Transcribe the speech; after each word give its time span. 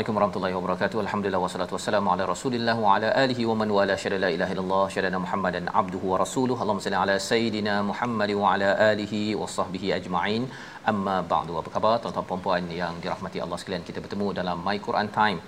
Assalamualaikum 0.00 0.18
warahmatullahi 0.18 0.54
wabarakatuh. 0.58 0.98
Alhamdulillah 1.04 1.40
wassalatu 1.44 1.74
wassalamu 1.76 2.08
ala 2.12 2.24
Rasulillah 2.30 2.74
wa 2.84 2.92
ala 2.94 3.08
alihi 3.22 3.42
wa 3.48 3.54
man 3.60 3.70
wala 3.78 3.94
syada 4.02 4.18
la 4.22 4.28
ilaha 4.36 4.52
illallah 4.54 4.84
syadana 4.94 5.18
Muhammadan 5.24 5.64
abduhu 5.80 6.06
wa 6.12 6.18
rasuluhu. 6.22 6.56
Allahumma 6.62 6.84
salli 6.84 6.98
ala 7.02 7.16
sayidina 7.26 7.74
Muhammad 7.88 8.30
wa 8.42 8.52
ala 8.52 8.68
alihi 8.90 9.20
wa 9.40 9.48
sahbihi 9.56 9.88
ajma'in. 9.98 10.44
Amma 10.92 11.16
ba'du. 11.32 11.58
Apa 11.60 11.70
khabar 11.74 11.92
tuan-tuan 12.04 12.26
dan 12.30 12.44
puan 12.46 12.64
yang 12.78 12.94
dirahmati 13.02 13.44
Allah 13.44 13.58
sekalian? 13.62 13.84
Kita 13.88 14.00
bertemu 14.04 14.28
dalam 14.38 14.64
My 14.68 14.76
Quran 14.86 15.10
Time. 15.18 15.38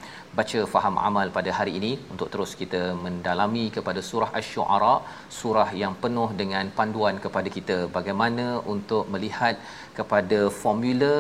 Baca 0.41 0.61
faham 0.75 0.97
amal 1.09 1.33
pada 1.39 1.51
hari 1.59 1.73
ini 1.79 1.93
untuk 2.13 2.29
terus 2.35 2.53
kita 2.63 2.83
mendalami 3.07 3.65
kepada 3.77 4.03
surah 4.11 4.31
Asy-Syu'ara, 4.41 4.95
surah 5.39 5.69
yang 5.83 5.97
penuh 6.05 6.29
dengan 6.43 6.69
panduan 6.81 7.17
kepada 7.25 7.49
kita 7.57 7.79
bagaimana 7.97 8.47
untuk 8.75 9.09
melihat 9.15 9.57
kepada 9.99 10.41
formula 10.63 11.15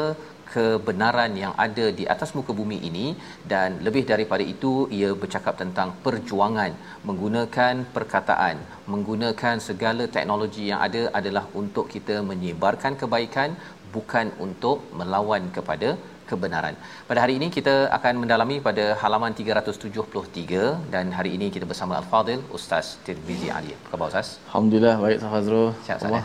kebenaran 0.54 1.32
yang 1.42 1.52
ada 1.64 1.86
di 1.98 2.04
atas 2.14 2.30
muka 2.36 2.52
bumi 2.60 2.78
ini 2.88 3.06
dan 3.52 3.78
lebih 3.86 4.04
daripada 4.12 4.44
itu 4.54 4.72
ia 4.98 5.10
bercakap 5.22 5.54
tentang 5.62 5.90
perjuangan 6.04 6.72
menggunakan 7.08 7.74
perkataan 7.96 8.56
menggunakan 8.94 9.56
segala 9.68 10.06
teknologi 10.16 10.64
yang 10.70 10.80
ada 10.88 11.02
adalah 11.20 11.44
untuk 11.62 11.86
kita 11.94 12.16
menyebarkan 12.30 12.94
kebaikan 13.02 13.50
bukan 13.94 14.26
untuk 14.46 14.78
melawan 14.98 15.44
kepada 15.56 15.88
kebenaran. 16.30 16.74
Pada 17.08 17.18
hari 17.22 17.34
ini 17.38 17.46
kita 17.56 17.74
akan 17.96 18.14
mendalami 18.22 18.56
pada 18.68 18.84
halaman 19.02 19.32
373 19.40 20.92
dan 20.94 21.06
hari 21.18 21.30
ini 21.36 21.46
kita 21.54 21.66
bersama 21.70 21.94
Al-Fadil 22.00 22.42
Ustaz 22.58 22.86
Tirmizi 23.06 23.48
Ali. 23.56 23.72
Apa 23.78 23.88
khabar 23.92 24.06
Ustaz? 24.12 24.28
Alhamdulillah 24.48 24.94
baik 25.04 25.16
Ustaz 25.20 25.32
Fazrul. 25.34 25.68
Sihat 25.86 25.98
Ustaz. 26.00 26.14
Ya? 26.16 26.22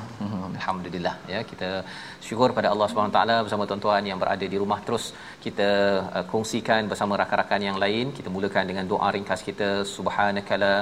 Alhamdulillah 0.59 1.15
ya 1.33 1.41
kita 1.51 1.69
syukur 2.27 2.49
pada 2.57 2.67
Allah 2.73 2.87
Subhanahu 2.91 3.15
taala 3.15 3.35
bersama 3.45 3.63
tuan-tuan 3.69 4.03
yang 4.09 4.19
berada 4.23 4.45
di 4.53 4.57
rumah 4.63 4.79
terus 4.87 5.05
kita 5.45 5.69
uh, 6.17 6.25
kongsikan 6.31 6.81
bersama 6.91 7.13
rakan-rakan 7.21 7.61
yang 7.69 7.77
lain. 7.83 8.05
Kita 8.17 8.29
mulakan 8.35 8.65
dengan 8.71 8.85
doa 8.91 9.07
ringkas 9.15 9.41
kita 9.49 9.69
subhanakala 9.95 10.73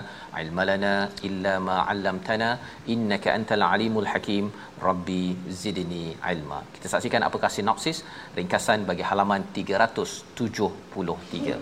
ilmalana 0.44 0.96
illa 1.29 1.53
ma 1.68 1.78
'allamtana 1.91 2.50
innaka 2.96 3.29
antal 3.38 3.63
alimul 3.73 4.09
hakim 4.13 4.46
rabbi 4.88 5.23
zidni 5.62 6.06
ilma. 6.34 6.59
Kita 6.75 6.88
saksikan 6.96 7.22
apakah 7.29 7.52
sinopsis 7.57 7.97
ringkasan 8.40 8.79
bagi 8.91 9.06
halaman 9.12 9.41
373. 9.59 11.62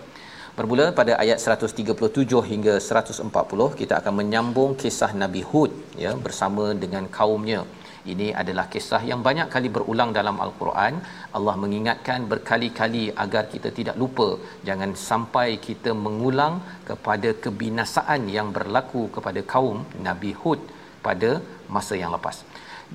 Bermula 0.58 0.84
pada 0.98 1.12
ayat 1.22 1.38
137 1.42 2.40
hingga 2.50 2.74
140 2.78 3.78
kita 3.80 3.94
akan 4.00 4.12
menyambung 4.18 4.70
kisah 4.82 5.10
Nabi 5.22 5.42
Hud 5.50 5.70
ya 6.04 6.12
bersama 6.26 6.64
dengan 6.82 7.04
kaumnya. 7.16 7.60
Ini 8.12 8.26
adalah 8.40 8.64
kisah 8.72 9.00
yang 9.10 9.20
banyak 9.26 9.48
kali 9.54 9.68
berulang 9.76 10.10
dalam 10.16 10.36
al-Quran. 10.44 10.94
Allah 11.36 11.54
mengingatkan 11.62 12.28
berkali-kali 12.32 13.04
agar 13.24 13.44
kita 13.52 13.68
tidak 13.78 13.96
lupa 14.02 14.28
jangan 14.68 14.90
sampai 15.08 15.48
kita 15.66 15.92
mengulang 16.06 16.54
kepada 16.88 17.30
kebinasaan 17.44 18.28
yang 18.36 18.50
berlaku 18.56 19.04
kepada 19.16 19.42
kaum 19.54 19.80
Nabi 20.08 20.32
Hud 20.42 20.60
pada 21.06 21.30
masa 21.76 21.96
yang 22.02 22.12
lepas. 22.16 22.38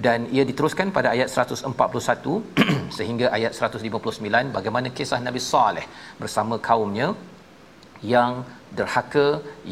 Dan 0.05 0.29
ia 0.35 0.43
diteruskan 0.49 0.93
pada 0.97 1.09
ayat 1.15 1.29
141 1.33 2.37
sehingga 2.97 3.27
ayat 3.37 3.53
159 3.57 4.55
bagaimana 4.57 4.87
kisah 4.99 5.19
Nabi 5.27 5.41
Saleh 5.51 5.85
bersama 6.21 6.57
kaumnya 6.69 7.09
yang 8.13 8.33
derhaka 8.77 9.27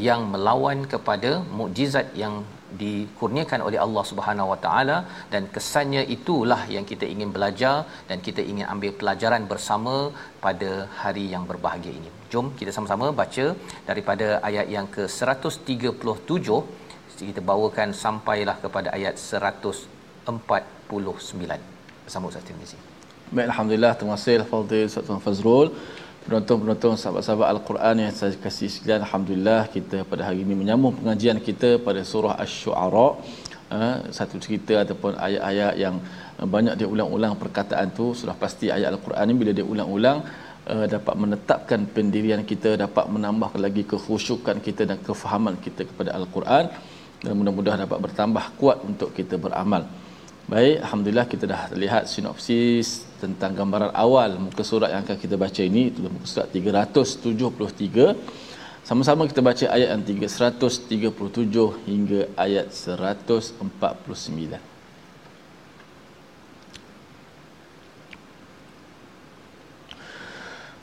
yang 0.08 0.22
melawan 0.34 0.80
kepada 0.94 1.32
mukjizat 1.60 2.08
yang 2.22 2.36
dikurniakan 2.84 3.60
oleh 3.68 3.80
Allah 3.86 4.04
Subhanahu 4.12 4.52
Wa 4.52 4.60
Taala 4.66 4.98
dan 5.34 5.44
kesannya 5.56 6.04
itulah 6.16 6.62
yang 6.76 6.86
kita 6.92 7.06
ingin 7.14 7.30
belajar 7.36 7.76
dan 8.10 8.18
kita 8.28 8.42
ingin 8.52 8.66
ambil 8.74 8.92
pelajaran 9.02 9.44
bersama 9.52 9.96
pada 10.46 10.72
hari 11.02 11.26
yang 11.34 11.44
berbahagia 11.52 11.94
ini. 12.00 12.10
Jom 12.34 12.48
kita 12.60 12.72
sama-sama 12.78 13.08
baca 13.22 13.46
daripada 13.90 14.28
ayat 14.50 14.68
yang 14.76 14.88
ke 14.96 15.04
137 15.08 16.88
kita 17.32 17.42
bawakan 17.52 17.90
sampailah 18.04 18.56
kepada 18.64 18.90
ayat 18.98 19.16
149 19.18 21.60
bersama 22.06 22.26
Ustaz 22.32 22.46
Tirmizi. 22.50 22.78
Baik 23.36 23.48
alhamdulillah 23.52 23.94
terima 24.00 24.14
kasih 24.18 24.36
Fadil 24.52 24.86
Ustaz 24.92 25.10
Fazrul. 25.26 25.68
Penonton-penonton 26.28 27.00
sahabat-sahabat 27.00 27.48
Al-Quran 27.56 27.96
yang 28.04 28.12
saya 28.12 28.36
kasih 28.46 28.68
sekalian 28.68 29.00
Alhamdulillah 29.08 29.62
kita 29.76 30.04
pada 30.12 30.28
hari 30.28 30.44
ini 30.44 30.60
menyambung 30.62 31.00
pengajian 31.00 31.40
kita 31.40 31.70
pada 31.86 32.04
surah 32.10 32.36
Asy-Syu'ara 32.44 33.08
uh, 33.72 33.96
satu 34.18 34.36
cerita 34.36 34.76
ataupun 34.84 35.16
ayat-ayat 35.16 35.74
yang 35.84 35.96
uh, 36.36 36.44
banyak 36.44 36.76
dia 36.76 36.84
ulang-ulang 36.84 37.40
perkataan 37.40 37.96
tu. 37.96 38.12
Sudah 38.12 38.36
pasti 38.36 38.68
ayat 38.68 38.92
Al-Quran 38.92 39.24
ni 39.24 39.36
bila 39.40 39.52
dia 39.56 39.64
ulang-ulang 39.64 40.20
uh, 40.68 40.86
dapat 40.96 41.16
menetapkan 41.16 41.88
pendirian 41.96 42.44
kita 42.44 42.76
dapat 42.76 43.08
menambahkan 43.08 43.64
lagi 43.64 43.88
kekhusyukan 43.88 44.60
kita 44.60 44.84
dan 44.84 45.00
kefahaman 45.00 45.56
kita 45.64 45.88
kepada 45.88 46.12
Al-Quran. 46.12 46.76
Dan 47.24 47.40
mudah-mudahan 47.40 47.88
dapat 47.88 48.04
bertambah 48.04 48.46
kuat 48.60 48.84
untuk 48.84 49.16
kita 49.16 49.40
beramal. 49.40 49.88
Baik, 50.52 50.84
alhamdulillah 50.84 51.28
kita 51.32 51.46
dah 51.48 51.62
lihat 51.72 52.04
sinopsis 52.12 53.07
tentang 53.23 53.53
gambaran 53.59 53.93
awal 53.95 54.31
muka 54.37 54.63
surat 54.67 54.91
yang 54.93 55.03
akan 55.07 55.17
kita 55.25 55.37
baca 55.45 55.61
ini 55.63 55.83
itu 55.91 55.99
muka 56.05 56.27
surat 56.27 56.49
373. 56.51 58.17
Sama-sama 58.83 59.31
kita 59.31 59.41
baca 59.47 59.65
ayat 59.71 59.89
yang 59.95 60.03
337 60.03 61.87
hingga 61.87 62.21
ayat 62.35 62.67
149. 62.75 64.73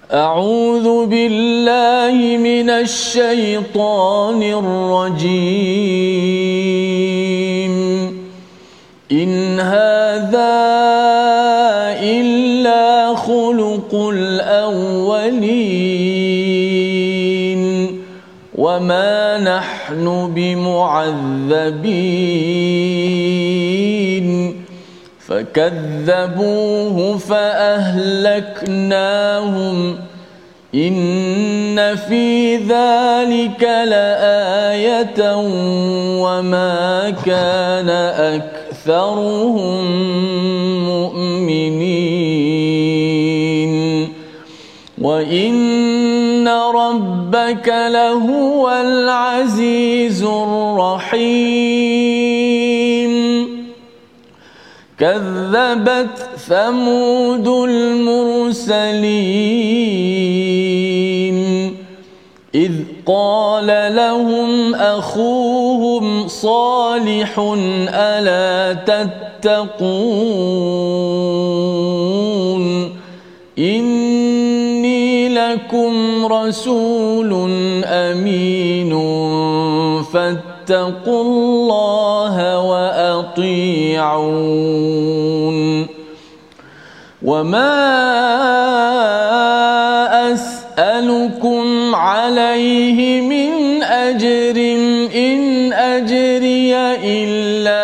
أعوذ 0.09 1.05
بالله 1.05 2.17
من 2.41 2.69
الشيطان 2.69 4.41
الرجيم 4.41 5.29
إن 9.11 9.59
هذا 9.59 10.82
الأولين 14.10 15.64
وما 18.54 19.38
نحن 19.38 20.32
بمعذبين 20.34 21.34
فكذبوه 25.26 27.18
فأهلكناهم 27.18 28.44
إن 30.74 31.96
في 31.96 32.56
ذلك 32.56 33.62
لآية 33.62 35.36
وما 36.22 37.10
كان 37.26 37.88
أكثرهم 38.88 39.84
وإن 45.24 46.48
ربك 46.48 47.68
لهو 47.68 48.70
العزيز 48.70 50.22
الرحيم 50.22 51.24
كذبت 54.98 56.28
ثمود 56.36 57.48
المرسلين 57.48 58.84
إذ 62.54 62.72
قال 63.06 63.66
لهم 63.96 64.74
أخوهم 64.74 66.28
صالح 66.28 67.38
ألا 67.88 68.72
تتقون 68.72 70.24
إني 73.58 74.03
لكم 75.34 76.26
رسول 76.26 77.32
أمين. 77.84 78.90
فاتقوا 80.02 81.22
الله 81.22 82.58
وأطيعون. 82.58 83.64
وما 87.22 87.94
أسألكم 90.32 91.94
عليه 91.94 93.20
من 93.20 93.82
أجر 93.82 94.56
إن 95.14 95.72
أجري 95.72 96.76
إلا 97.04 97.83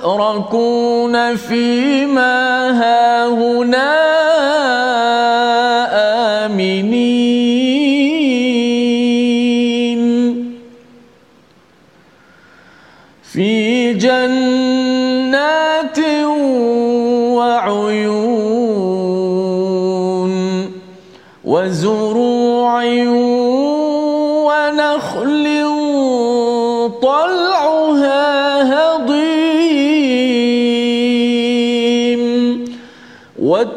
أتتركون 0.00 1.36
فيما 1.36 2.70
هاهنا 2.70 3.89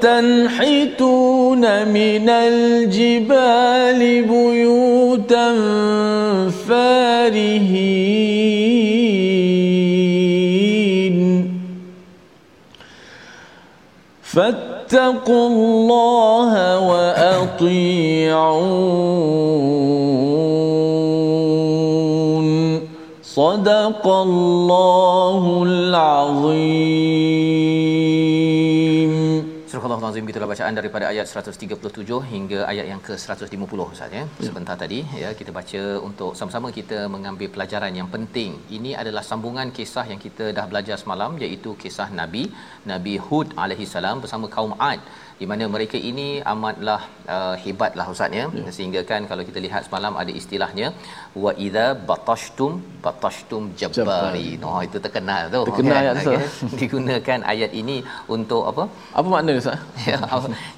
وتنحتون 0.04 1.64
من 1.88 2.30
الجبال 2.30 4.02
بيوتا 4.28 5.48
فارهين. 6.68 7.94
فاتقوا 14.22 15.48
الله 15.48 16.80
وأطيعون. 16.80 18.04
صدق 23.24 24.08
الله 24.08 25.64
العظيم. 25.68 27.33
Surah 30.14 30.22
Allah 30.22 30.30
Azim 30.30 30.32
gitulah 30.32 30.50
bacaan 30.54 30.76
daripada 30.78 31.06
ayat 31.12 31.26
137 31.30 32.18
hingga 32.34 32.60
ayat 32.72 32.86
yang 32.90 33.02
ke-150 33.06 33.80
Ustaz 33.94 34.12
ya. 34.18 34.24
Sebentar 34.48 34.76
tadi 34.82 35.00
ya 35.22 35.30
kita 35.40 35.52
baca 35.58 35.82
untuk 36.08 36.32
sama-sama 36.40 36.68
kita 36.78 37.00
mengambil 37.14 37.48
pelajaran 37.56 37.98
yang 38.00 38.10
penting. 38.16 38.52
Ini 38.78 38.92
adalah 39.02 39.24
sambungan 39.30 39.74
kisah 39.78 40.06
yang 40.12 40.20
kita 40.26 40.46
dah 40.58 40.66
belajar 40.72 40.98
semalam 41.04 41.32
iaitu 41.46 41.74
kisah 41.84 42.08
Nabi 42.20 42.44
Nabi 42.92 43.16
Hud 43.26 43.58
alaihi 43.64 43.90
salam 43.96 44.22
bersama 44.26 44.46
kaum 44.56 44.74
Ad 44.92 45.02
di 45.44 45.48
mana 45.52 45.64
mereka 45.76 45.98
ini 46.10 46.28
amatlah 46.52 47.02
uh, 47.36 47.56
hebatlah 47.64 48.06
ustaz 48.14 48.40
ya. 48.40 48.46
Yeah. 48.58 48.72
sehingga 48.76 49.02
kan 49.10 49.22
kalau 49.32 49.44
kita 49.50 49.60
lihat 49.66 49.82
semalam 49.88 50.14
ada 50.22 50.32
istilahnya 50.42 50.88
wa 51.44 51.52
idza 51.66 51.86
batashtum 52.10 52.74
batashtum 53.06 53.64
jabbari. 53.80 54.48
Oh 54.70 54.82
itu 54.88 54.98
terkenal 55.06 55.42
tu. 55.56 55.62
Terkenal 55.70 56.00
kan? 56.00 56.04
ayat 56.04 56.22
Okay. 56.24 56.40
digunakan 56.82 57.40
ayat 57.54 57.72
ini 57.82 57.98
untuk 58.36 58.64
apa? 58.72 58.84
Apa 59.18 59.28
makna 59.36 59.58
ustaz? 59.64 59.80
Ya 60.10 60.20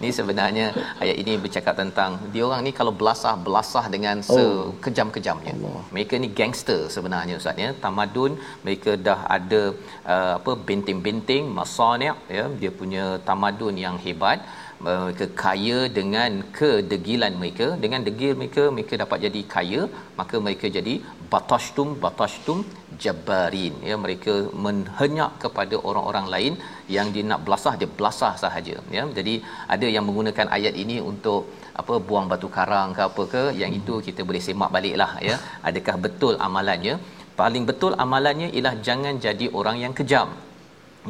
ni 0.01 0.09
sebenarnya 0.17 0.65
ayat 1.03 1.15
ini 1.21 1.33
bercakap 1.45 1.75
tentang 1.81 2.11
dia 2.33 2.44
orang 2.47 2.61
ni 2.68 2.71
kalau 2.79 2.94
belasah 3.01 3.35
belasah 3.47 3.85
dengan 3.95 4.18
Oh. 4.35 4.41
sekejam-kejamnya. 4.41 5.53
Mereka 5.95 6.13
ni 6.23 6.27
gangster 6.39 6.79
sebenarnya 6.95 7.35
ustaz 7.41 7.63
ya. 7.65 7.69
Tamadun 7.83 8.31
mereka 8.65 8.91
dah 9.07 9.19
ada 9.38 9.61
uh, 10.13 10.33
apa 10.39 10.51
benteng-benteng 10.68 11.44
masani' 11.57 12.13
ya. 12.38 12.45
Dia 12.61 12.71
punya 12.81 13.06
tamadun 13.29 13.75
yang 13.85 13.97
hebat 14.06 14.39
mereka 14.83 15.25
kaya 15.44 15.80
dengan 15.98 16.31
kedegilan 16.57 17.33
mereka. 17.42 17.68
Dengan 17.83 18.01
degil 18.07 18.33
mereka 18.39 18.63
mereka 18.75 18.94
dapat 19.04 19.19
jadi 19.25 19.42
kaya. 19.54 19.81
Maka 20.19 20.36
mereka 20.45 20.68
jadi 20.77 20.94
batashtum 21.31 21.89
batashtum 22.04 22.60
jabbarin. 23.04 23.75
Ya 23.89 23.95
mereka 24.06 24.36
menhenyak 24.66 25.31
kepada 25.44 25.75
orang-orang 25.89 26.27
lain. 26.33 26.54
Yang 26.95 27.07
dia 27.16 27.25
nak 27.31 27.44
belasah 27.48 27.75
dia 27.81 27.89
belasah 27.98 28.33
sahaja. 28.44 28.77
Ya 28.95 29.04
jadi 29.19 29.36
ada 29.75 29.88
yang 29.95 30.06
menggunakan 30.10 30.50
ayat 30.57 30.75
ini 30.86 30.98
untuk 31.12 31.42
apa 31.81 31.95
buang 32.07 32.28
batu 32.31 32.50
karang 32.57 32.92
ke 32.98 33.04
apa 33.10 33.24
ke. 33.36 33.44
Yang 33.62 33.71
itu 33.81 33.94
kita 34.10 34.24
boleh 34.30 34.44
semak 34.48 34.71
baliklah 34.75 35.12
ya. 35.30 35.38
Adakah 35.69 35.95
betul 36.07 36.36
amalannya? 36.47 36.95
Paling 37.40 37.64
betul 37.69 37.94
amalannya 38.04 38.49
ialah 38.56 38.76
jangan 38.88 39.16
jadi 39.28 39.47
orang 39.59 39.80
yang 39.83 39.95
kejam 40.02 40.30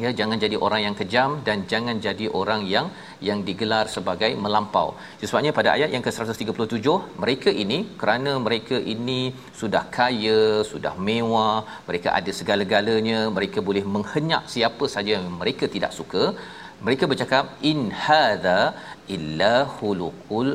ya 0.02 0.10
jangan 0.18 0.38
jadi 0.44 0.56
orang 0.66 0.80
yang 0.86 0.96
kejam 1.00 1.30
dan 1.46 1.58
jangan 1.72 1.96
jadi 2.06 2.26
orang 2.40 2.62
yang 2.74 2.86
yang 3.28 3.40
digelar 3.48 3.84
sebagai 3.96 4.30
melampau. 4.44 4.88
Sebabnya 5.30 5.52
pada 5.58 5.70
ayat 5.76 5.90
yang 5.94 6.04
ke-137 6.06 6.86
mereka 7.22 7.50
ini 7.64 7.78
kerana 8.02 8.34
mereka 8.46 8.76
ini 8.94 9.20
sudah 9.60 9.84
kaya, 9.98 10.40
sudah 10.72 10.94
mewah, 11.08 11.56
mereka 11.88 12.08
ada 12.18 12.32
segala-galanya, 12.40 13.20
mereka 13.38 13.60
boleh 13.68 13.84
menghenyak 13.96 14.44
siapa 14.54 14.86
saja 14.94 15.10
yang 15.18 15.26
mereka 15.40 15.66
tidak 15.76 15.94
suka. 15.98 16.24
Mereka 16.86 17.04
bercakap 17.10 17.44
in 17.70 17.80
hadza 18.04 18.60
illa 19.16 19.54
khuluqul 19.76 20.48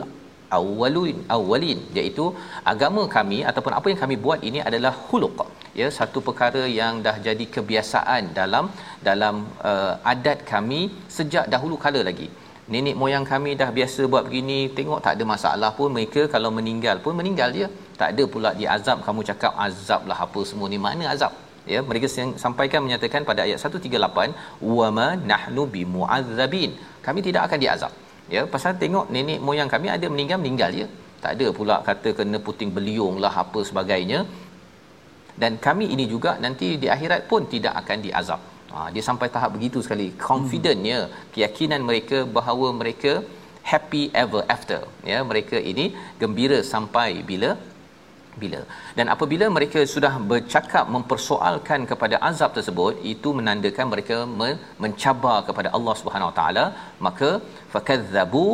awwalin 0.57 1.17
awwalin 1.35 1.79
iaitu 1.99 2.25
agama 2.71 3.03
kami 3.15 3.39
ataupun 3.49 3.73
apa 3.77 3.87
yang 3.91 3.99
kami 4.03 4.15
buat 4.25 4.39
ini 4.49 4.59
adalah 4.69 4.93
khuluq. 5.07 5.39
Ya 5.79 5.87
satu 5.97 6.19
perkara 6.27 6.63
yang 6.79 6.93
dah 7.05 7.15
jadi 7.27 7.45
kebiasaan 7.55 8.23
dalam 8.39 8.65
dalam 9.09 9.35
uh, 9.71 9.93
adat 10.13 10.39
kami 10.53 10.81
sejak 11.17 11.45
dahulu 11.53 11.77
kala 11.85 12.01
lagi. 12.09 12.27
Nenek 12.73 12.95
moyang 13.01 13.25
kami 13.31 13.51
dah 13.61 13.69
biasa 13.77 14.01
buat 14.11 14.23
begini 14.27 14.59
tengok 14.77 14.99
tak 15.05 15.13
ada 15.15 15.25
masalah 15.33 15.71
pun 15.77 15.89
mereka 15.95 16.21
kalau 16.33 16.51
meninggal 16.57 16.97
pun 17.05 17.15
meninggal 17.21 17.49
je. 17.61 17.69
Tak 18.01 18.09
ada 18.13 18.23
pula 18.33 18.51
diazab 18.59 18.99
kamu 19.07 19.21
cakap 19.29 19.53
azab 19.65 20.03
lah 20.11 20.19
apa 20.25 20.41
semua 20.51 20.67
ni 20.73 20.79
mana 20.85 21.07
azab? 21.15 21.33
Ya 21.71 21.79
mereka 21.89 22.07
sampaikan 22.43 22.79
menyatakan 22.85 23.21
pada 23.29 23.41
ayat 23.47 23.59
138 23.61 24.69
wama 24.77 25.09
nahnu 25.31 25.65
bimuazzabin. 25.73 26.71
Kami 27.05 27.19
tidak 27.27 27.43
akan 27.47 27.59
diazab 27.63 27.93
ya 28.35 28.41
pasal 28.53 28.73
tengok 28.81 29.05
nenek 29.13 29.39
moyang 29.47 29.69
kami 29.73 29.87
ada 29.95 30.07
meninggal 30.13 30.39
meninggal 30.43 30.71
je 30.79 30.85
tak 31.23 31.31
ada 31.37 31.47
pula 31.57 31.75
kata 31.87 32.09
kena 32.17 32.37
puting 32.45 32.71
beliung 32.77 33.15
lah 33.23 33.33
apa 33.43 33.59
sebagainya. 33.69 34.19
Dan 35.41 35.53
kami 35.65 35.85
ini 35.95 36.05
juga 36.13 36.31
nanti 36.43 36.67
di 36.81 36.87
akhirat 36.95 37.21
pun 37.29 37.45
tidak 37.53 37.73
akan 37.81 37.97
diazab. 38.05 38.41
Ha, 38.73 38.77
dia 38.93 39.03
sampai 39.09 39.27
tahap 39.35 39.51
begitu 39.57 39.79
sekali. 39.85 40.07
Confidentnya 40.29 40.97
keyakinan 41.33 41.81
mereka 41.89 42.17
bahawa 42.37 42.67
mereka 42.81 43.13
happy 43.71 44.03
ever 44.23 44.41
after. 44.55 44.81
Ya 45.11 45.19
mereka 45.31 45.57
ini 45.71 45.85
gembira 46.21 46.59
sampai 46.73 47.09
bila 47.29 47.49
bila? 48.41 48.61
Dan 48.97 49.07
apabila 49.13 49.45
mereka 49.57 49.79
sudah 49.93 50.13
bercakap 50.31 50.85
mempersoalkan 50.95 51.81
kepada 51.91 52.17
azab 52.29 52.51
tersebut 52.57 53.03
itu 53.13 53.31
menandakan 53.39 53.87
mereka 53.93 54.17
mencabar 54.83 55.37
kepada 55.47 55.71
Allah 55.77 55.95
Subhanahu 56.01 56.31
Wa 56.31 56.37
Taala 56.39 56.65
maka 57.07 57.31
fakadzabu 57.75 58.47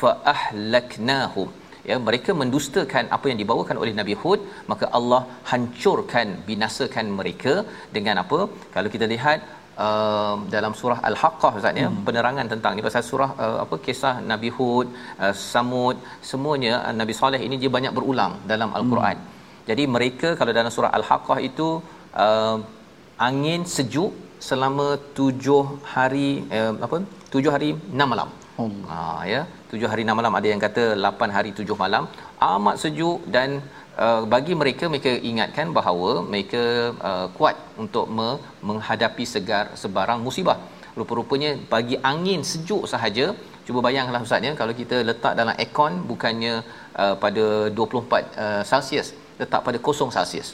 fa 0.00 0.10
ahlaknahum 0.34 1.50
ya 1.90 1.96
mereka 2.08 2.30
mendustakan 2.40 3.04
apa 3.16 3.26
yang 3.30 3.38
dibawakan 3.42 3.76
oleh 3.82 3.92
Nabi 4.00 4.14
Hud 4.22 4.40
maka 4.72 4.86
Allah 4.98 5.20
hancurkan 5.50 6.28
binasakan 6.48 7.08
mereka 7.20 7.54
dengan 7.96 8.18
apa? 8.24 8.40
Kalau 8.74 8.90
kita 8.94 9.08
lihat 9.14 9.40
uh, 9.84 10.34
dalam 10.54 10.72
surah 10.80 10.98
al-haqqah 11.10 11.52
ustaz 11.60 11.80
ya 11.82 11.88
hmm. 11.88 12.02
penerangan 12.06 12.46
tentang 12.52 12.72
ni 12.76 12.84
pasal 12.88 13.04
surah 13.10 13.30
uh, 13.44 13.56
apa 13.64 13.76
kisah 13.86 14.14
Nabi 14.32 14.50
Hud 14.56 14.86
uh, 15.24 15.34
Samud 15.50 15.98
semuanya 16.30 16.74
uh, 16.86 16.94
Nabi 17.00 17.16
Saleh 17.20 17.40
ini 17.48 17.58
dia 17.62 17.72
banyak 17.76 17.94
berulang 17.98 18.34
dalam 18.52 18.72
al-Quran 18.78 19.16
hmm. 19.18 19.66
jadi 19.70 19.84
mereka 19.96 20.30
kalau 20.40 20.54
dalam 20.60 20.72
surah 20.76 20.92
al-haqqah 21.00 21.38
itu 21.50 21.68
uh, 22.26 22.56
angin 23.28 23.62
sejuk 23.76 24.12
selama 24.48 24.88
tujuh 25.18 25.62
hari 25.94 26.30
uh, 26.58 26.72
apa 26.88 26.98
tujuh 27.34 27.52
hari 27.56 27.70
enam 27.96 28.10
malam 28.14 28.30
Hmm. 28.58 28.82
Ha 28.90 28.98
ya, 29.30 29.40
tujuh 29.70 29.88
hari 29.92 30.02
enam 30.04 30.16
malam 30.18 30.36
ada 30.38 30.48
yang 30.50 30.60
kata 30.66 30.84
lapan 31.06 31.30
hari 31.36 31.50
tujuh 31.58 31.76
malam 31.82 32.04
amat 32.50 32.76
sejuk 32.82 33.18
dan 33.34 33.60
uh, 34.04 34.22
bagi 34.34 34.54
mereka 34.60 34.84
mereka 34.92 35.12
ingatkan 35.30 35.68
bahawa 35.78 36.10
mereka 36.32 36.62
uh, 37.10 37.26
kuat 37.36 37.56
untuk 37.84 38.06
me- 38.16 38.40
menghadapi 38.68 39.24
segar 39.34 39.64
sebarang 39.82 40.20
musibah. 40.26 40.58
Rupa-rupanya 40.98 41.50
bagi 41.72 41.96
angin 42.12 42.40
sejuk 42.52 42.84
sahaja 42.92 43.26
cuba 43.66 43.80
bayangkanlah 43.86 44.22
ustaz 44.26 44.46
ya 44.48 44.52
kalau 44.60 44.72
kita 44.80 44.96
letak 45.08 45.32
dalam 45.38 45.54
aircon 45.62 45.92
bukannya 46.10 46.54
uh, 47.02 47.14
pada 47.24 47.44
24 47.74 47.82
uh, 48.44 48.62
Celsius 48.70 49.08
letak 49.40 49.60
pada 49.66 49.78
0 49.88 50.14
Celsius. 50.16 50.50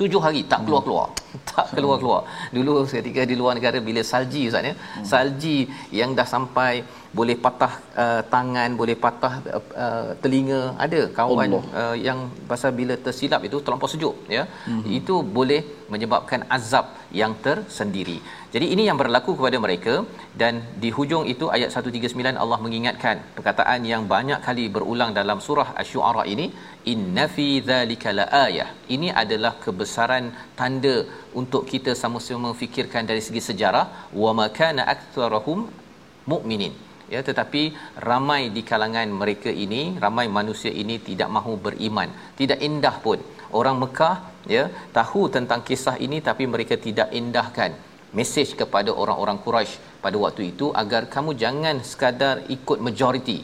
Tujuh 0.00 0.20
hari 0.26 0.40
tak 0.52 0.60
keluar-keluar. 0.66 1.08
Tak 1.50 1.66
keluar-keluar. 1.76 2.22
Dulu 2.56 2.72
ketika 2.92 3.22
di 3.30 3.34
luar 3.40 3.52
negara 3.58 3.78
bila 3.88 4.02
salji 4.12 4.42
ustaz 4.50 4.68
ya 4.68 4.74
salji 5.12 5.58
yang 6.00 6.10
dah 6.18 6.26
sampai 6.34 6.72
boleh 7.18 7.34
patah 7.44 7.72
uh, 8.02 8.22
tangan 8.32 8.70
boleh 8.80 8.96
patah 9.04 9.32
uh, 9.56 9.64
uh, 9.84 10.10
telinga. 10.22 10.60
Ada 10.84 11.00
kawan 11.18 11.52
uh, 11.58 11.96
yang 12.06 12.18
pasal 12.50 12.70
bila 12.80 12.94
tersilap 13.06 13.42
itu 13.48 13.58
terlampau 13.64 13.90
sejuk 13.92 14.16
ya. 14.36 14.44
Hmm. 14.66 14.84
itu 14.98 15.14
boleh 15.38 15.60
menyebabkan 15.92 16.40
azab 16.56 16.86
yang 17.20 17.32
tersendiri. 17.44 18.18
Jadi 18.54 18.66
ini 18.74 18.82
yang 18.88 18.98
berlaku 19.02 19.32
kepada 19.38 19.58
mereka. 19.64 19.94
Dan 20.40 20.54
di 20.82 20.90
hujung 20.96 21.24
itu 21.32 21.46
ayat 21.56 21.70
139 21.74 22.42
Allah 22.42 22.58
mengingatkan 22.64 23.16
perkataan 23.36 23.80
yang 23.92 24.02
banyak 24.14 24.40
kali 24.46 24.64
berulang 24.74 25.10
dalam 25.18 25.38
surah 25.46 25.68
asy-syu'ara 25.80 26.24
ini 26.34 26.46
inna 26.92 27.26
fi 27.36 27.48
dzalika 27.70 28.14
laayah. 28.20 28.68
Ini 28.94 29.10
adalah 29.22 29.52
kebesaran 29.64 30.26
tanda 30.60 30.96
untuk 31.40 31.64
kita 31.72 31.94
sama-sama 32.02 32.50
fikirkan 32.62 33.02
dari 33.10 33.24
segi 33.26 33.42
sejarah. 33.50 33.86
Wa 34.22 34.30
makana 34.42 34.84
aktsaruhum 34.94 35.58
mu'minin 36.30 36.89
ya 37.14 37.20
tetapi 37.28 37.62
ramai 38.08 38.42
di 38.56 38.62
kalangan 38.70 39.08
mereka 39.20 39.50
ini 39.64 39.82
ramai 40.04 40.26
manusia 40.38 40.72
ini 40.82 40.96
tidak 41.08 41.28
mahu 41.36 41.54
beriman. 41.66 42.08
Tidak 42.40 42.58
indah 42.68 42.96
pun. 43.04 43.18
Orang 43.58 43.76
Mekah 43.82 44.16
ya 44.54 44.64
tahu 44.98 45.22
tentang 45.36 45.60
kisah 45.68 45.96
ini 46.06 46.18
tapi 46.28 46.46
mereka 46.52 46.78
tidak 46.86 47.10
indahkan 47.20 47.74
mesej 48.18 48.54
kepada 48.60 48.90
orang-orang 49.02 49.38
Quraisy 49.44 50.02
pada 50.04 50.16
waktu 50.24 50.42
itu 50.54 50.66
agar 50.82 51.02
kamu 51.14 51.34
jangan 51.42 51.76
sekadar 51.90 52.36
ikut 52.56 52.78
majoriti. 52.86 53.38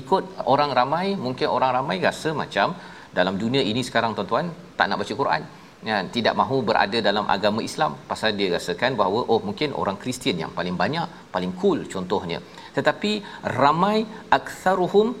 Ikut 0.00 0.24
orang 0.54 0.70
ramai 0.78 1.06
mungkin 1.26 1.48
orang 1.56 1.72
ramai 1.80 1.96
rasa 2.08 2.36
macam 2.42 2.76
dalam 3.18 3.40
dunia 3.42 3.64
ini 3.64 3.80
sekarang 3.88 4.12
tuan-tuan 4.12 4.52
tak 4.76 4.86
nak 4.92 5.00
baca 5.00 5.14
Quran 5.20 5.42
ya 5.86 5.96
tidak 6.16 6.34
mahu 6.40 6.56
berada 6.68 6.98
dalam 7.08 7.24
agama 7.34 7.60
Islam 7.68 7.92
pasal 8.10 8.30
dia 8.38 8.48
rasakan 8.54 8.98
bahawa 9.00 9.20
oh 9.32 9.40
mungkin 9.48 9.70
orang 9.80 9.96
Kristian 10.02 10.36
yang 10.42 10.52
paling 10.58 10.76
banyak 10.82 11.06
paling 11.34 11.52
cool 11.60 11.80
contohnya. 11.94 12.38
Tetapi 12.76 13.12
ramai 13.62 13.98
aktsaruhum 14.38 15.14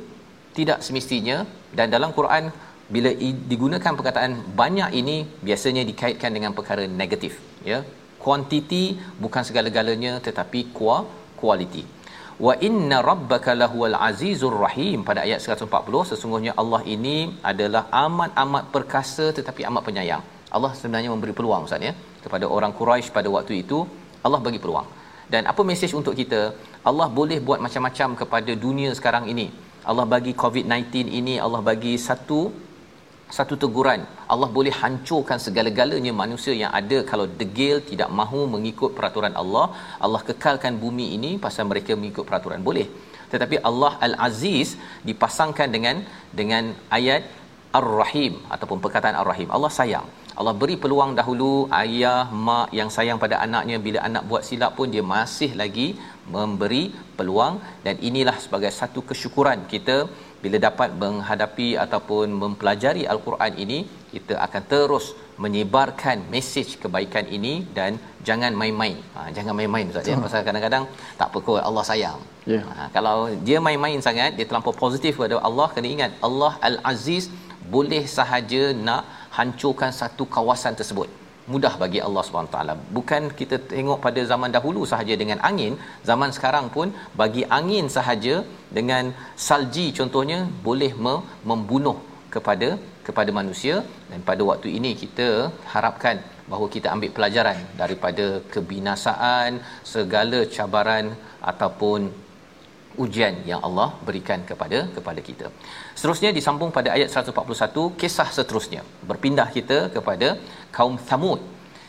tidak 0.56 0.80
semestinya 0.86 1.36
dan 1.78 1.86
dalam 1.94 2.10
Quran 2.16 2.50
bila 2.94 3.10
digunakan 3.52 3.92
perkataan 3.98 4.32
banyak 4.60 4.90
ini 5.00 5.16
biasanya 5.46 5.84
dikaitkan 5.90 6.32
dengan 6.36 6.52
perkara 6.58 6.84
negatif 7.02 7.34
ya. 7.70 7.80
Kuantiti 8.24 8.98
bukan 9.22 9.42
segala-galanya 9.48 10.18
tetapi 10.26 10.74
kualiti 11.40 11.84
wa 12.46 12.54
inna 12.68 12.98
rabbaka 13.10 13.54
lahuwal 13.62 13.94
azizur 14.08 14.56
rahim. 14.64 15.06
Pada 15.08 15.22
ayat 15.26 15.38
140 15.38 16.10
sesungguhnya 16.10 16.52
Allah 16.62 16.82
ini 16.96 17.16
adalah 17.50 17.86
amat-amat 18.06 18.64
perkasa 18.74 19.26
tetapi 19.38 19.62
amat 19.70 19.84
penyayang 19.86 20.24
Allah 20.56 20.72
sebenarnya 20.78 21.10
memberi 21.14 21.32
peluang 21.38 21.64
ustaz 21.68 21.88
ya 21.88 21.92
kepada 22.24 22.46
orang 22.56 22.72
Quraisy 22.78 23.08
pada 23.16 23.28
waktu 23.36 23.54
itu 23.62 23.78
Allah 24.26 24.40
bagi 24.46 24.60
peluang. 24.64 24.88
Dan 25.32 25.42
apa 25.50 25.62
mesej 25.70 25.92
untuk 26.00 26.14
kita? 26.20 26.40
Allah 26.90 27.08
boleh 27.18 27.38
buat 27.48 27.60
macam-macam 27.64 28.08
kepada 28.20 28.52
dunia 28.64 28.90
sekarang 28.98 29.24
ini. 29.32 29.46
Allah 29.90 30.06
bagi 30.14 30.32
COVID-19 30.42 31.12
ini 31.20 31.34
Allah 31.44 31.60
bagi 31.70 31.94
satu 32.08 32.40
satu 33.36 33.54
teguran. 33.62 34.00
Allah 34.34 34.48
boleh 34.56 34.72
hancurkan 34.80 35.38
segala-galanya 35.46 36.12
manusia 36.22 36.54
yang 36.62 36.72
ada 36.80 36.98
kalau 37.10 37.26
degil 37.40 37.76
tidak 37.90 38.08
mahu 38.20 38.40
mengikut 38.54 38.90
peraturan 38.96 39.34
Allah. 39.42 39.66
Allah 40.06 40.20
kekalkan 40.28 40.80
bumi 40.84 41.06
ini 41.16 41.30
pasal 41.44 41.66
mereka 41.72 41.92
mengikut 42.00 42.24
peraturan. 42.28 42.62
Boleh. 42.68 42.86
Tetapi 43.32 43.56
Allah 43.70 43.92
Al-Aziz 44.06 44.68
dipasangkan 45.08 45.68
dengan 45.74 45.96
dengan 46.40 46.72
ayat 46.98 47.24
Ar-Rahim 47.80 48.34
ataupun 48.54 48.78
perkataan 48.84 49.16
Ar-Rahim. 49.22 49.48
Allah 49.56 49.72
sayang 49.80 50.08
Allah 50.40 50.54
beri 50.60 50.76
peluang 50.82 51.12
dahulu 51.18 51.52
ayah 51.80 52.20
mak 52.46 52.68
yang 52.78 52.90
sayang 52.96 53.18
pada 53.22 53.36
anaknya 53.44 53.76
bila 53.86 53.98
anak 54.08 54.22
buat 54.30 54.42
silap 54.48 54.72
pun 54.78 54.88
dia 54.94 55.04
masih 55.14 55.50
lagi 55.60 55.88
memberi 56.34 56.82
peluang 57.18 57.54
dan 57.86 57.94
inilah 58.08 58.36
sebagai 58.44 58.70
satu 58.80 59.02
kesyukuran 59.08 59.60
kita 59.72 59.96
bila 60.42 60.56
dapat 60.66 60.90
menghadapi 61.02 61.68
ataupun 61.84 62.26
mempelajari 62.42 63.02
al-Quran 63.12 63.54
ini 63.64 63.78
kita 64.14 64.34
akan 64.46 64.62
terus 64.72 65.06
menyebarkan 65.44 66.18
mesej 66.34 66.68
kebaikan 66.82 67.26
ini 67.36 67.54
dan 67.78 67.98
jangan 68.28 68.52
main-main. 68.60 68.96
Ha, 69.16 69.20
jangan 69.36 69.54
main-main 69.58 69.90
ustaz 69.92 70.10
ya 70.10 70.16
hmm. 70.16 70.24
pasal 70.26 70.46
kadang-kadang 70.48 70.84
tak 71.20 71.28
apa 71.30 71.38
kot 71.48 71.62
Allah 71.68 71.84
sayang. 71.90 72.20
Yeah. 72.52 72.64
Ha, 72.76 72.88
kalau 72.96 73.16
dia 73.48 73.58
main-main 73.66 74.00
sangat 74.08 74.38
dia 74.38 74.46
terlampau 74.48 74.74
positif 74.84 75.12
kepada 75.18 75.38
Allah 75.48 75.68
kena 75.74 75.90
ingat 75.96 76.12
Allah 76.28 76.52
Al-Aziz 76.70 77.26
boleh 77.74 78.04
sahaja 78.18 78.62
nak 78.88 79.04
hancurkan 79.38 79.90
satu 80.00 80.24
kawasan 80.36 80.76
tersebut. 80.80 81.08
Mudah 81.52 81.74
bagi 81.82 82.00
Allah 82.06 82.24
taala. 82.54 82.74
Bukan 82.96 83.22
kita 83.38 83.56
tengok 83.72 83.98
pada 84.06 84.20
zaman 84.30 84.50
dahulu 84.56 84.82
sahaja 84.90 85.14
dengan 85.22 85.38
angin 85.48 85.74
zaman 86.10 86.30
sekarang 86.36 86.66
pun 86.74 86.88
bagi 87.20 87.42
angin 87.58 87.86
sahaja 87.96 88.34
dengan 88.78 89.04
salji 89.48 89.86
contohnya 89.98 90.40
boleh 90.66 90.92
membunuh 91.50 91.96
kepada 92.34 92.68
kepada 93.06 93.30
manusia. 93.40 93.76
Dan 94.10 94.20
pada 94.30 94.42
waktu 94.50 94.68
ini 94.78 94.92
kita 95.02 95.28
harapkan 95.74 96.18
bahawa 96.50 96.68
kita 96.76 96.88
ambil 96.94 97.10
pelajaran 97.16 97.58
daripada 97.80 98.26
kebinasaan 98.52 99.60
segala 99.94 100.40
cabaran 100.56 101.06
ataupun 101.50 102.00
ujian 103.04 103.34
yang 103.50 103.60
Allah 103.66 103.88
berikan 104.06 104.40
kepada 104.50 104.78
kepada 104.96 105.20
kita. 105.28 105.46
Seterusnya 105.98 106.30
disambung 106.38 106.70
pada 106.76 106.90
ayat 106.96 107.08
141 107.14 107.84
kisah 108.00 108.28
seterusnya. 108.36 108.82
Berpindah 109.10 109.48
kita 109.56 109.78
kepada 109.96 110.28
kaum 110.78 110.96
Thamud. 111.10 111.40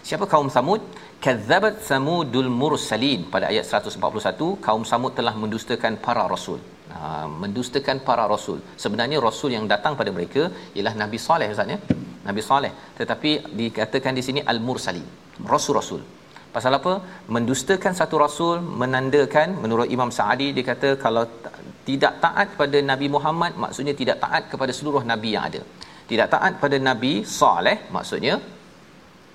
Siapa 0.09 0.25
kaum 0.33 0.49
Thamud? 0.55 0.81
Kadzabat 1.25 1.75
Samudul 1.87 2.49
Mursalin 2.59 3.21
pada 3.33 3.45
ayat 3.51 3.65
141 3.69 4.51
kaum 4.67 4.83
Samud 4.91 5.13
telah 5.19 5.33
mendustakan 5.41 5.95
para 6.05 6.23
rasul. 6.35 6.59
Ha, 6.93 6.99
mendustakan 7.41 7.97
para 8.07 8.23
rasul. 8.33 8.59
Sebenarnya 8.83 9.17
rasul 9.27 9.51
yang 9.57 9.65
datang 9.73 9.95
pada 9.99 10.11
mereka 10.17 10.43
ialah 10.77 10.93
Nabi 11.03 11.17
Saleh 11.27 11.49
Ustaz 11.55 11.73
ya. 11.73 11.79
Nabi 12.27 12.41
Saleh. 12.49 12.71
Tetapi 12.99 13.31
dikatakan 13.59 14.15
di 14.19 14.23
sini 14.27 14.41
Al-Mursalin. 14.53 15.05
Rasul-rasul. 15.53 16.01
Pasal 16.55 16.73
apa? 16.77 16.93
Mendustakan 17.35 17.93
satu 17.99 18.15
rasul 18.25 18.55
menandakan 18.81 19.49
menurut 19.63 19.87
Imam 19.95 20.09
Sa'adi 20.17 20.47
dia 20.55 20.65
kata 20.69 20.89
kalau 21.03 21.23
tidak 21.89 22.13
taat 22.23 22.47
kepada 22.53 22.77
Nabi 22.91 23.07
Muhammad 23.15 23.51
maksudnya 23.63 23.93
tidak 24.01 24.17
taat 24.23 24.43
kepada 24.51 24.73
seluruh 24.77 25.03
nabi 25.11 25.29
yang 25.35 25.45
ada. 25.49 25.61
Tidak 26.11 26.27
taat 26.33 26.53
pada 26.63 26.77
Nabi 26.89 27.13
Saleh 27.39 27.77
maksudnya 27.95 28.35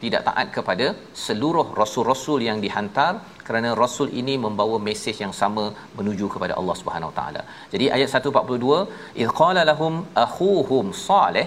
tidak 0.02 0.22
taat 0.28 0.48
kepada 0.56 0.86
seluruh 1.24 1.66
rasul-rasul 1.80 2.40
yang 2.48 2.58
dihantar 2.64 3.12
kerana 3.46 3.70
rasul 3.82 4.08
ini 4.20 4.34
membawa 4.44 4.76
mesej 4.88 5.16
yang 5.24 5.34
sama 5.42 5.64
menuju 5.98 6.26
kepada 6.34 6.54
Allah 6.60 6.76
Subhanahu 6.80 7.10
Wa 7.12 7.16
Taala. 7.18 7.42
Jadi 7.72 7.86
ayat 7.96 8.08
142, 8.10 8.80
"Idh 9.22 9.32
qala 9.40 9.62
lahum 9.70 9.94
akhuhum 10.26 10.90
Saleh 11.06 11.46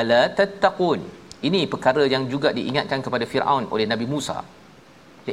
ala 0.00 0.20
tattaqun." 0.40 1.00
Ini 1.48 1.60
perkara 1.72 2.04
yang 2.14 2.24
juga 2.32 2.50
diingatkan 2.58 3.00
kepada 3.06 3.24
Firaun 3.32 3.66
oleh 3.74 3.86
Nabi 3.92 4.06
Musa 4.14 4.38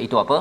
iaitu 0.00 0.18
apa? 0.24 0.38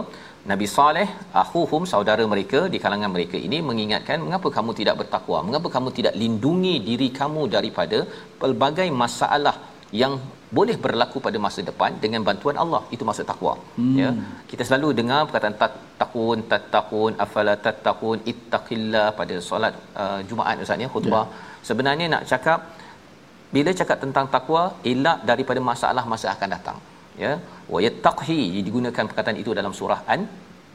Nabi 0.52 0.66
Saleh 0.78 1.08
akhuhum 1.42 1.84
saudara 1.92 2.24
mereka 2.34 2.60
di 2.74 2.78
kalangan 2.84 3.12
mereka 3.16 3.38
ini 3.48 3.60
mengingatkan 3.70 4.18
mengapa 4.26 4.48
kamu 4.58 4.72
tidak 4.80 4.96
bertakwa? 5.02 5.38
Mengapa 5.48 5.70
kamu 5.76 5.90
tidak 6.00 6.14
lindungi 6.24 6.76
diri 6.90 7.08
kamu 7.20 7.44
daripada 7.56 8.00
pelbagai 8.42 8.88
masalah 9.04 9.56
yang 10.02 10.14
boleh 10.58 10.76
berlaku 10.84 11.18
pada 11.26 11.38
masa 11.46 11.62
depan 11.70 11.92
dengan 12.04 12.22
bantuan 12.28 12.58
Allah? 12.64 12.82
Itu 12.96 13.04
maksud 13.10 13.28
takwa. 13.32 13.54
Hmm. 13.80 13.98
ya. 14.02 14.10
Kita 14.52 14.64
selalu 14.70 14.90
dengar 15.00 15.20
perkataan 15.28 15.58
tatakun 15.64 16.40
tatakun 16.54 17.14
afala 17.26 17.56
tatakun 17.68 18.18
ittaqillah 18.32 19.08
pada 19.20 19.38
solat 19.50 19.76
uh, 20.04 20.20
Jumaat 20.30 20.66
ustaz 20.66 20.86
ya 20.86 20.90
khutbah. 20.96 21.26
Yeah. 21.26 21.54
sebenarnya 21.70 22.08
nak 22.14 22.24
cakap 22.32 22.60
bila 23.56 23.72
cakap 23.80 23.98
tentang 24.04 24.28
takwa 24.36 24.64
elak 24.92 25.20
daripada 25.30 25.60
masalah 25.72 26.04
masa 26.14 26.28
akan 26.36 26.50
datang 26.56 26.78
ya. 27.24 27.34
Wa 27.74 27.80
yattaqhi 27.86 28.40
digunakan 28.68 29.06
perkataan 29.12 29.40
itu 29.44 29.54
dalam 29.60 29.74
surah 29.80 30.02
an 30.16 30.24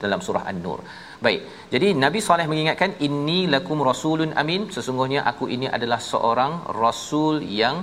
dalam 0.04 0.20
surah 0.26 0.44
an-nur. 0.50 0.80
Baik. 1.24 1.40
Jadi 1.72 1.88
nabi 2.04 2.18
soleh 2.26 2.46
mengingatkan 2.52 2.92
inni 3.06 3.40
lakum 3.54 3.80
rasulun 3.90 4.30
amin. 4.42 4.62
Sesungguhnya 4.76 5.22
aku 5.30 5.46
ini 5.56 5.66
adalah 5.76 6.00
seorang 6.12 6.52
rasul 6.82 7.36
yang 7.62 7.76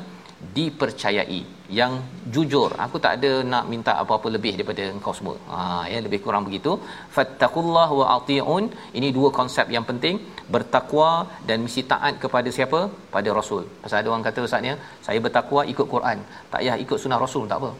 dipercayai 0.57 1.39
yang 1.77 1.93
jujur. 2.33 2.69
Aku 2.85 2.97
tak 3.03 3.13
ada 3.17 3.31
nak 3.51 3.63
minta 3.71 3.93
apa-apa 4.01 4.27
lebih 4.35 4.51
daripada 4.55 4.83
engkau 4.95 5.13
semua. 5.19 5.35
Ha 5.53 5.61
ya 5.93 5.99
lebih 6.05 6.19
kurang 6.25 6.43
begitu. 6.47 6.71
Fattaqullah 7.15 7.89
wa 7.99 8.05
atiun. 8.17 8.65
Ini 8.99 9.09
dua 9.17 9.31
konsep 9.39 9.67
yang 9.75 9.85
penting. 9.89 10.17
Bertakwa 10.55 11.11
dan 11.49 11.65
mesti 11.65 11.83
taat 11.91 12.15
kepada 12.23 12.51
siapa? 12.57 12.81
Pada 13.15 13.29
rasul. 13.39 13.63
Pasal 13.83 13.99
ada 14.01 14.09
orang 14.13 14.25
kata 14.29 14.45
ustaznya 14.47 14.75
saya 15.07 15.19
bertakwa 15.27 15.63
ikut 15.73 15.89
Quran. 15.95 16.19
Tak 16.53 16.61
payah 16.61 16.77
ikut 16.85 16.97
sunnah 17.03 17.21
rasul 17.25 17.45
tak 17.53 17.59
apa 17.61 17.71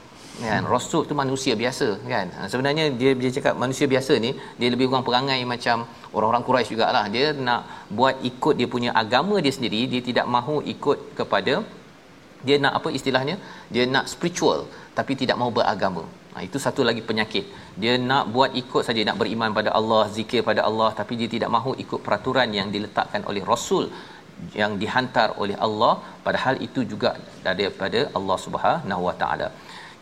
kan? 0.46 0.63
Rasul 0.74 1.01
tu 1.10 1.13
manusia 1.22 1.53
biasa 1.62 1.88
kan? 2.12 2.27
Ha, 2.38 2.41
sebenarnya 2.51 2.86
dia 3.00 3.12
dia 3.22 3.32
cakap 3.38 3.53
manusia 3.63 3.86
biasa 3.94 4.13
ni 4.25 4.32
dia 4.60 4.70
lebih 4.74 4.86
kurang 4.89 5.06
perangai 5.08 5.39
macam 5.53 5.86
orang-orang 6.15 6.44
Quraisy 6.48 6.72
jugalah. 6.74 7.06
Dia 7.15 7.25
nak 7.48 7.62
buat 8.00 8.15
ikut 8.29 8.56
dia 8.60 8.67
punya 8.75 8.91
agama 9.03 9.36
dia 9.46 9.53
sendiri 9.58 9.82
dia 9.94 10.01
tidak 10.10 10.27
mahu 10.36 10.58
ikut 10.74 11.00
kepada 11.20 11.56
dia 12.48 12.58
nak 12.63 12.74
apa 12.79 12.89
istilahnya? 12.98 13.36
Dia 13.74 13.86
nak 13.96 14.06
spiritual 14.13 14.60
tapi 14.98 15.13
tidak 15.22 15.38
mahu 15.41 15.51
beragama. 15.60 16.03
Ha, 16.34 16.44
itu 16.48 16.58
satu 16.65 16.82
lagi 16.89 17.01
penyakit. 17.10 17.46
Dia 17.82 17.94
nak 18.10 18.25
buat 18.36 18.51
ikut 18.62 18.84
saja 18.88 19.01
nak 19.10 19.17
beriman 19.22 19.51
pada 19.58 19.72
Allah 19.79 20.03
zikir 20.17 20.44
pada 20.50 20.62
Allah 20.70 20.89
tapi 21.00 21.13
dia 21.22 21.29
tidak 21.36 21.50
mahu 21.56 21.74
ikut 21.86 22.00
peraturan 22.06 22.51
yang 22.60 22.70
diletakkan 22.75 23.24
oleh 23.32 23.44
rasul 23.53 23.86
yang 24.60 24.74
dihantar 24.82 25.29
oleh 25.41 25.58
Allah. 25.67 25.94
Padahal 26.25 26.56
itu 26.67 26.82
juga 26.91 27.12
daripada 27.48 28.00
Allah 28.17 28.38
Subhanahu 28.46 29.03
Wa 29.10 29.15
Taala 29.24 29.50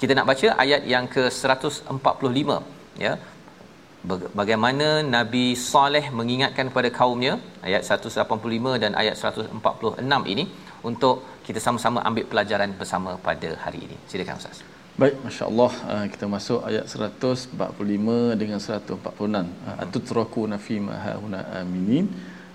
kita 0.01 0.11
nak 0.17 0.27
baca 0.31 0.47
ayat 0.63 0.81
yang 0.93 1.05
ke 1.15 1.23
145 1.31 2.59
ya 3.05 3.13
bagaimana 4.39 4.87
Nabi 5.15 5.45
Saleh 5.69 6.05
mengingatkan 6.19 6.65
kepada 6.69 6.89
kaumnya 6.99 7.33
ayat 7.67 7.81
185 7.89 8.81
dan 8.83 8.91
ayat 9.01 9.15
146 9.17 10.33
ini 10.33 10.45
untuk 10.89 11.15
kita 11.47 11.59
sama-sama 11.65 11.99
ambil 12.09 12.25
pelajaran 12.31 12.71
bersama 12.79 13.11
pada 13.27 13.49
hari 13.63 13.79
ini. 13.85 13.97
Silakan 14.09 14.37
Ustaz. 14.41 14.61
Baik, 15.01 15.15
masya-Allah 15.25 15.71
uh, 15.93 16.05
kita 16.13 16.25
masuk 16.35 16.59
ayat 16.69 16.85
145 16.87 18.39
dengan 18.41 18.59
146. 18.63 18.95
Uh, 19.67 19.75
Atutraku 19.83 20.41
nafi 20.53 20.77
ma 20.87 20.95
hauna 21.05 21.39
aminin. 21.59 22.05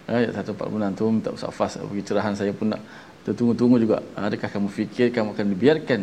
Uh, 0.09 0.16
ayat 0.20 0.32
146 0.38 0.99
tu 1.00 1.06
minta 1.16 1.30
Ustaz 1.37 1.52
Fas 1.59 1.75
bagi 1.90 2.04
cerahan 2.09 2.35
saya 2.40 2.52
pun 2.61 2.68
nak 2.73 2.82
tertunggu-tunggu 3.26 3.76
juga. 3.85 3.99
Adakah 4.28 4.49
kamu 4.54 4.68
fikir 4.78 5.06
kamu 5.16 5.28
akan 5.35 5.47
dibiarkan 5.52 6.00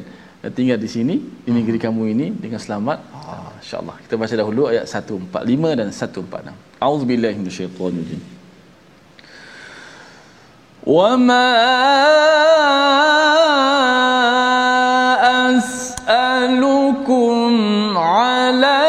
tinggal 0.50 0.78
di 0.78 0.88
sini 0.90 1.14
di 1.18 1.50
negeri 1.54 1.78
kamu 1.78 2.02
ini 2.10 2.26
dengan 2.34 2.58
selamat? 2.58 2.98
Uh, 3.14 3.50
insya-Allah. 3.62 3.96
Kita 4.02 4.18
baca 4.18 4.34
dahulu 4.34 4.62
ayat 4.68 4.90
145 4.90 5.78
dan 5.78 5.88
146. 5.94 6.82
Auzubillahi 6.82 7.36
minasyaitonir 7.38 8.02
rajim. 8.02 8.22
وما 10.82 11.54
أسألكم 15.54 17.38
عليه 17.98 18.85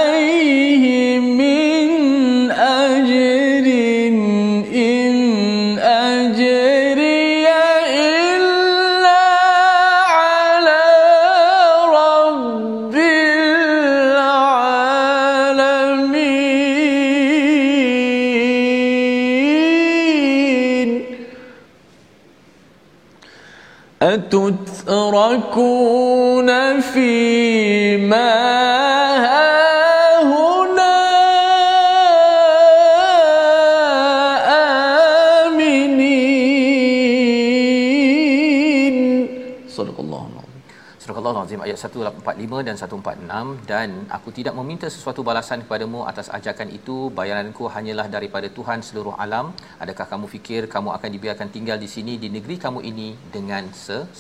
Al-Azim 41.41 41.63
ayat 41.67 41.79
145 41.85 42.67
dan 42.69 42.75
146 42.83 43.71
dan 43.71 43.89
aku 44.19 44.29
tidak 44.39 44.55
meminta 44.61 44.87
sesuatu 44.97 45.23
balasan 45.31 45.63
kepadamu 45.65 46.03
atas 46.13 46.29
ajakan 46.39 46.71
itu. 46.79 46.97
Bayaranku 47.19 47.67
hanyalah 47.75 48.07
daripada 48.17 48.49
Tuhan 48.59 48.81
seluruh 48.89 49.17
alam. 49.27 49.49
Adakah 49.85 50.07
kamu 50.13 50.27
fikir 50.35 50.63
kamu 50.75 50.89
akan 50.97 51.11
dibiarkan 51.17 51.49
tinggal 51.57 51.79
di 51.85 51.91
sini 51.95 52.15
di 52.23 52.31
negeri 52.37 52.57
kamu 52.65 52.81
ini 52.93 53.09
dengan 53.37 53.65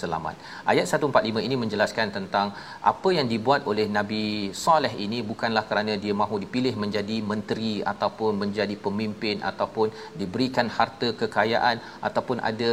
selamat 0.00 0.36
ayat 0.72 0.86
145 0.92 1.46
ini 1.46 1.56
menjelaskan 1.62 2.08
tentang 2.16 2.48
apa 2.90 3.10
yang 3.18 3.26
dibuat 3.32 3.62
oleh 3.70 3.86
Nabi 3.98 4.24
Saleh 4.64 4.92
ini 5.06 5.18
bukanlah 5.30 5.64
kerana 5.70 5.94
dia 6.04 6.14
mahu 6.22 6.36
dipilih 6.44 6.74
menjadi 6.84 7.16
menteri 7.32 7.72
ataupun 7.92 8.32
menjadi 8.42 8.76
pemimpin 8.86 9.36
ataupun 9.50 9.88
diberikan 10.20 10.68
harta 10.78 11.10
kekayaan 11.20 11.76
ataupun 12.08 12.38
ada 12.50 12.70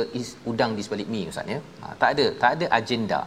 udang 0.51 0.73
di 0.77 0.83
sebalik 0.87 1.09
mi 1.15 1.23
ustaz 1.31 1.53
ya? 1.55 1.59
Ha, 1.81 1.93
tak 2.01 2.09
ada 2.15 2.25
tak 2.43 2.51
ada 2.57 2.65
agenda 2.79 3.21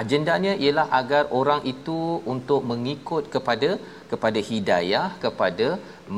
agendanya 0.00 0.52
ialah 0.64 0.86
agar 1.00 1.24
orang 1.40 1.60
itu 1.72 2.00
untuk 2.34 2.60
mengikut 2.70 3.24
kepada 3.34 3.70
kepada 4.12 4.40
hidayah 4.48 5.06
kepada 5.24 5.68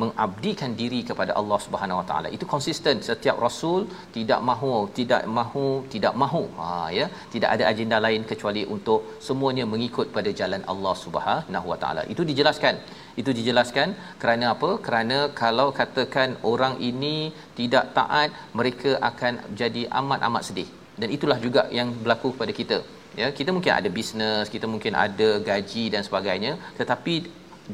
mengabdikan 0.00 0.70
diri 0.80 1.00
kepada 1.10 1.32
Allah 1.40 1.58
Subhanahu 1.64 1.98
Wa 2.00 2.06
Taala. 2.08 2.28
Itu 2.36 2.44
konsisten. 2.54 2.96
Setiap 3.08 3.36
rasul 3.44 3.80
tidak 4.16 4.40
mahu 4.48 4.72
tidak 4.98 5.22
mahu 5.38 5.66
tidak 5.94 6.14
mahu. 6.22 6.42
Ha 6.60 6.70
ya. 6.98 7.06
Tidak 7.34 7.50
ada 7.54 7.64
agenda 7.72 7.98
lain 8.06 8.22
kecuali 8.30 8.62
untuk 8.76 9.00
semuanya 9.26 9.66
mengikut 9.74 10.08
pada 10.16 10.32
jalan 10.40 10.64
Allah 10.72 10.94
Subhanahu 11.04 11.66
Wa 11.72 11.78
Taala. 11.84 12.04
Itu 12.14 12.24
dijelaskan. 12.30 12.76
Itu 13.20 13.30
dijelaskan 13.38 13.88
kerana 14.22 14.46
apa? 14.54 14.70
Kerana 14.86 15.18
kalau 15.42 15.68
katakan 15.80 16.30
orang 16.52 16.76
ini 16.90 17.16
tidak 17.60 17.86
taat 17.98 18.30
mereka 18.58 18.92
akan 19.10 19.34
jadi 19.62 19.84
amat 20.02 20.20
amat 20.30 20.44
sedih. 20.50 20.68
Dan 21.00 21.08
itulah 21.16 21.38
juga 21.46 21.62
yang 21.78 21.88
berlaku 22.02 22.28
pada 22.42 22.52
kita 22.60 22.78
ya 23.20 23.28
kita 23.38 23.50
mungkin 23.56 23.72
ada 23.78 23.88
bisnes 23.98 24.46
kita 24.54 24.66
mungkin 24.74 24.92
ada 25.06 25.28
gaji 25.48 25.84
dan 25.94 26.02
sebagainya 26.08 26.52
tetapi 26.78 27.14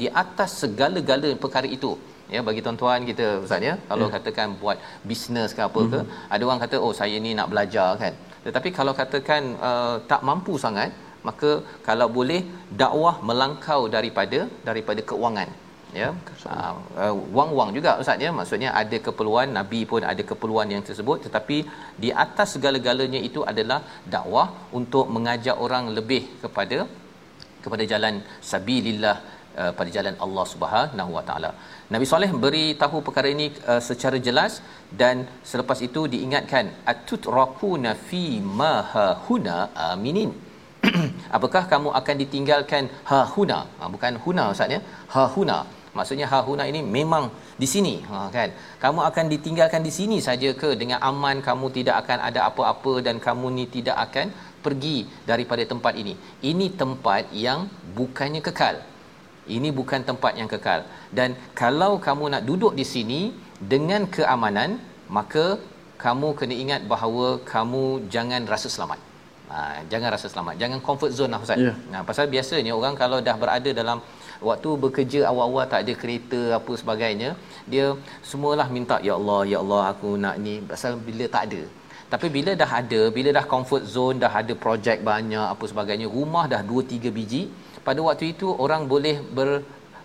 di 0.01 0.07
atas 0.23 0.51
segala-gala 0.63 1.31
perkara 1.45 1.69
itu 1.77 1.93
ya 2.35 2.41
bagi 2.49 2.61
tuan-tuan 2.65 3.07
kita 3.11 3.27
ustaz 3.45 3.69
ya 3.69 3.75
kalau 3.91 4.07
yeah. 4.07 4.15
katakan 4.17 4.49
buat 4.63 4.79
bisnes 5.11 5.51
ke 5.57 5.63
apa 5.69 5.81
ke 5.93 5.99
mm-hmm. 6.01 6.33
ada 6.35 6.43
orang 6.49 6.61
kata 6.65 6.77
oh 6.87 6.93
saya 7.01 7.17
ni 7.25 7.33
nak 7.39 7.49
belajar 7.53 7.89
kan 8.03 8.15
tetapi 8.47 8.69
kalau 8.79 8.93
katakan 9.01 9.43
uh, 9.71 9.95
tak 10.11 10.23
mampu 10.29 10.55
sangat 10.65 10.91
maka 11.29 11.51
kalau 11.89 12.07
boleh 12.19 12.41
dakwah 12.83 13.17
melangkau 13.29 13.81
daripada 13.97 14.41
daripada 14.69 15.01
keuangan 15.11 15.51
ya 16.01 16.09
uh, 16.55 16.75
uh, 17.03 17.15
wang-wang 17.37 17.71
juga 17.77 17.91
ustaz 18.03 18.25
ya 18.25 18.31
maksudnya 18.39 18.71
ada 18.81 18.97
keperluan 19.07 19.49
nabi 19.59 19.81
pun 19.91 20.03
ada 20.13 20.23
keperluan 20.31 20.69
yang 20.75 20.83
tersebut 20.89 21.19
tetapi 21.27 21.57
di 22.03 22.11
atas 22.25 22.49
segala-galanya 22.57 23.21
itu 23.29 23.43
adalah 23.53 23.81
dakwah 24.15 24.47
untuk 24.81 25.07
mengajak 25.17 25.57
orang 25.67 25.87
lebih 25.99 26.23
kepada 26.43 26.79
kepada 27.65 27.85
jalan 27.93 28.15
sabilillah 28.51 29.17
uh, 29.61 29.73
pada 29.79 29.91
jalan 29.97 30.15
Allah 30.25 30.45
Subhanahu 30.53 31.11
Wa 31.17 31.23
Taala. 31.29 31.51
Nabi 31.95 32.07
Soleh 32.11 32.31
beri 32.45 32.67
tahu 32.83 32.99
perkara 33.07 33.29
ini 33.37 33.47
uh, 33.73 33.83
secara 33.89 34.19
jelas 34.27 34.53
dan 35.01 35.27
selepas 35.51 35.79
itu 35.89 36.03
diingatkan 36.15 36.71
atutrakuna 36.93 37.93
fi 38.09 38.25
ma 38.61 38.73
huna 39.27 39.57
aminin. 39.91 40.33
Apakah 41.37 41.63
kamu 41.73 41.89
akan 42.01 42.17
ditinggalkan 42.23 42.85
ha 43.11 43.19
huna? 43.35 43.59
Ha, 43.79 43.91
bukan 43.95 44.15
huna 44.25 44.45
ustaz 44.55 44.77
ya. 44.77 44.81
Ha 45.13 45.25
huna 45.35 45.59
maksudnya 45.97 46.27
ha 46.33 46.39
huna 46.47 46.65
ini 46.71 46.81
memang 46.97 47.25
di 47.63 47.67
sini. 47.73 47.95
Ha 48.11 48.29
kan? 48.37 48.51
Kamu 48.83 49.01
akan 49.09 49.25
ditinggalkan 49.33 49.83
di 49.89 49.93
sini 49.99 50.19
saja 50.29 50.51
ke? 50.61 50.71
Dengan 50.83 50.99
aman 51.11 51.43
kamu 51.49 51.67
tidak 51.77 51.97
akan 52.03 52.19
ada 52.29 52.41
apa-apa 52.49 52.93
dan 53.07 53.17
kamu 53.27 53.47
ni 53.59 53.65
tidak 53.77 53.97
akan 54.07 54.27
pergi 54.65 54.99
daripada 55.31 55.65
tempat 55.73 55.97
ini. 56.03 56.15
Ini 56.51 56.67
tempat 56.83 57.33
yang 57.47 57.67
bukannya 57.99 58.43
kekal. 58.49 58.77
Ini 59.57 59.69
bukan 59.75 60.01
tempat 60.11 60.33
yang 60.41 60.49
kekal. 60.55 60.87
Dan 61.19 61.35
kalau 61.63 61.93
kamu 62.07 62.25
nak 62.35 62.43
duduk 62.49 62.73
di 62.81 62.87
sini 62.95 63.21
dengan 63.73 64.05
keamanan 64.17 64.79
maka 65.11 65.47
kamu 66.01 66.29
kena 66.39 66.55
ingat 66.65 66.81
bahawa 66.93 67.27
kamu 67.53 68.09
jangan 68.15 68.43
rasa 68.53 68.69
selamat. 68.75 69.01
Ha, 69.51 69.83
jangan 69.93 70.09
rasa 70.15 70.27
selamat. 70.33 70.55
Jangan 70.63 70.79
comfort 70.87 71.13
zone 71.19 71.33
lah 71.35 71.41
Ustaz. 71.45 71.59
Ya. 71.59 71.75
Nah, 71.93 72.01
pasal 72.09 72.31
biasanya 72.35 72.73
orang 72.81 72.95
kalau 72.95 73.19
dah 73.19 73.35
berada 73.43 73.71
dalam 73.81 73.99
waktu 74.49 74.71
bekerja 74.85 75.21
awal-awal 75.31 75.65
tak 75.73 75.81
ada 75.85 75.93
kereta 76.03 76.41
apa 76.59 76.73
sebagainya, 76.83 77.31
dia 77.73 77.87
semualah 78.31 78.69
minta 78.77 78.97
ya 79.09 79.15
Allah, 79.19 79.41
ya 79.53 79.59
Allah 79.63 79.83
aku 79.93 80.11
nak 80.25 80.37
ni 80.45 80.55
pasal 80.73 80.95
bila 81.09 81.27
tak 81.37 81.45
ada. 81.49 81.63
Tapi 82.13 82.27
bila 82.37 82.53
dah 82.63 82.71
ada, 82.81 83.01
bila 83.17 83.31
dah 83.39 83.45
comfort 83.53 83.85
zone, 83.95 84.17
dah 84.23 84.33
ada 84.41 84.53
projek 84.63 84.99
banyak 85.11 85.47
apa 85.55 85.65
sebagainya, 85.73 86.07
rumah 86.17 86.45
dah 86.53 86.63
2 86.71 86.83
3 86.95 87.17
biji, 87.19 87.43
pada 87.87 88.01
waktu 88.07 88.25
itu 88.35 88.49
orang 88.65 88.83
boleh 88.95 89.17
ber 89.37 89.51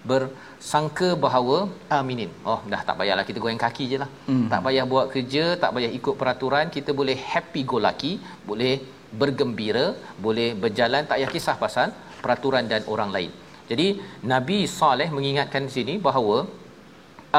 bersangka 0.09 1.07
bahawa 1.23 1.55
aminin. 1.99 2.31
Oh, 2.51 2.59
dah 2.71 2.81
tak 2.87 2.95
payahlah 2.99 3.25
kita 3.29 3.39
goyang 3.43 3.61
kaki 3.65 3.85
je 3.91 3.97
lah. 4.03 4.09
Hmm. 4.29 4.45
Tak 4.51 4.61
payah 4.65 4.85
buat 4.91 5.05
kerja, 5.13 5.45
tak 5.61 5.71
payah 5.75 5.91
ikut 5.99 6.15
peraturan, 6.21 6.69
kita 6.75 6.93
boleh 6.99 7.17
happy 7.31 7.61
go 7.71 7.79
lucky, 7.85 8.11
boleh 8.49 8.73
bergembira, 9.21 9.85
boleh 10.25 10.49
berjalan 10.63 11.09
tak 11.09 11.17
payah 11.17 11.31
kisah 11.35 11.57
pasal 11.63 11.89
peraturan 12.23 12.69
dan 12.71 12.83
orang 12.93 13.09
lain. 13.15 13.31
Jadi 13.69 13.87
Nabi 14.31 14.57
Saleh 14.79 15.09
mengingatkan 15.17 15.63
di 15.67 15.71
sini 15.77 15.93
bahawa 16.07 16.37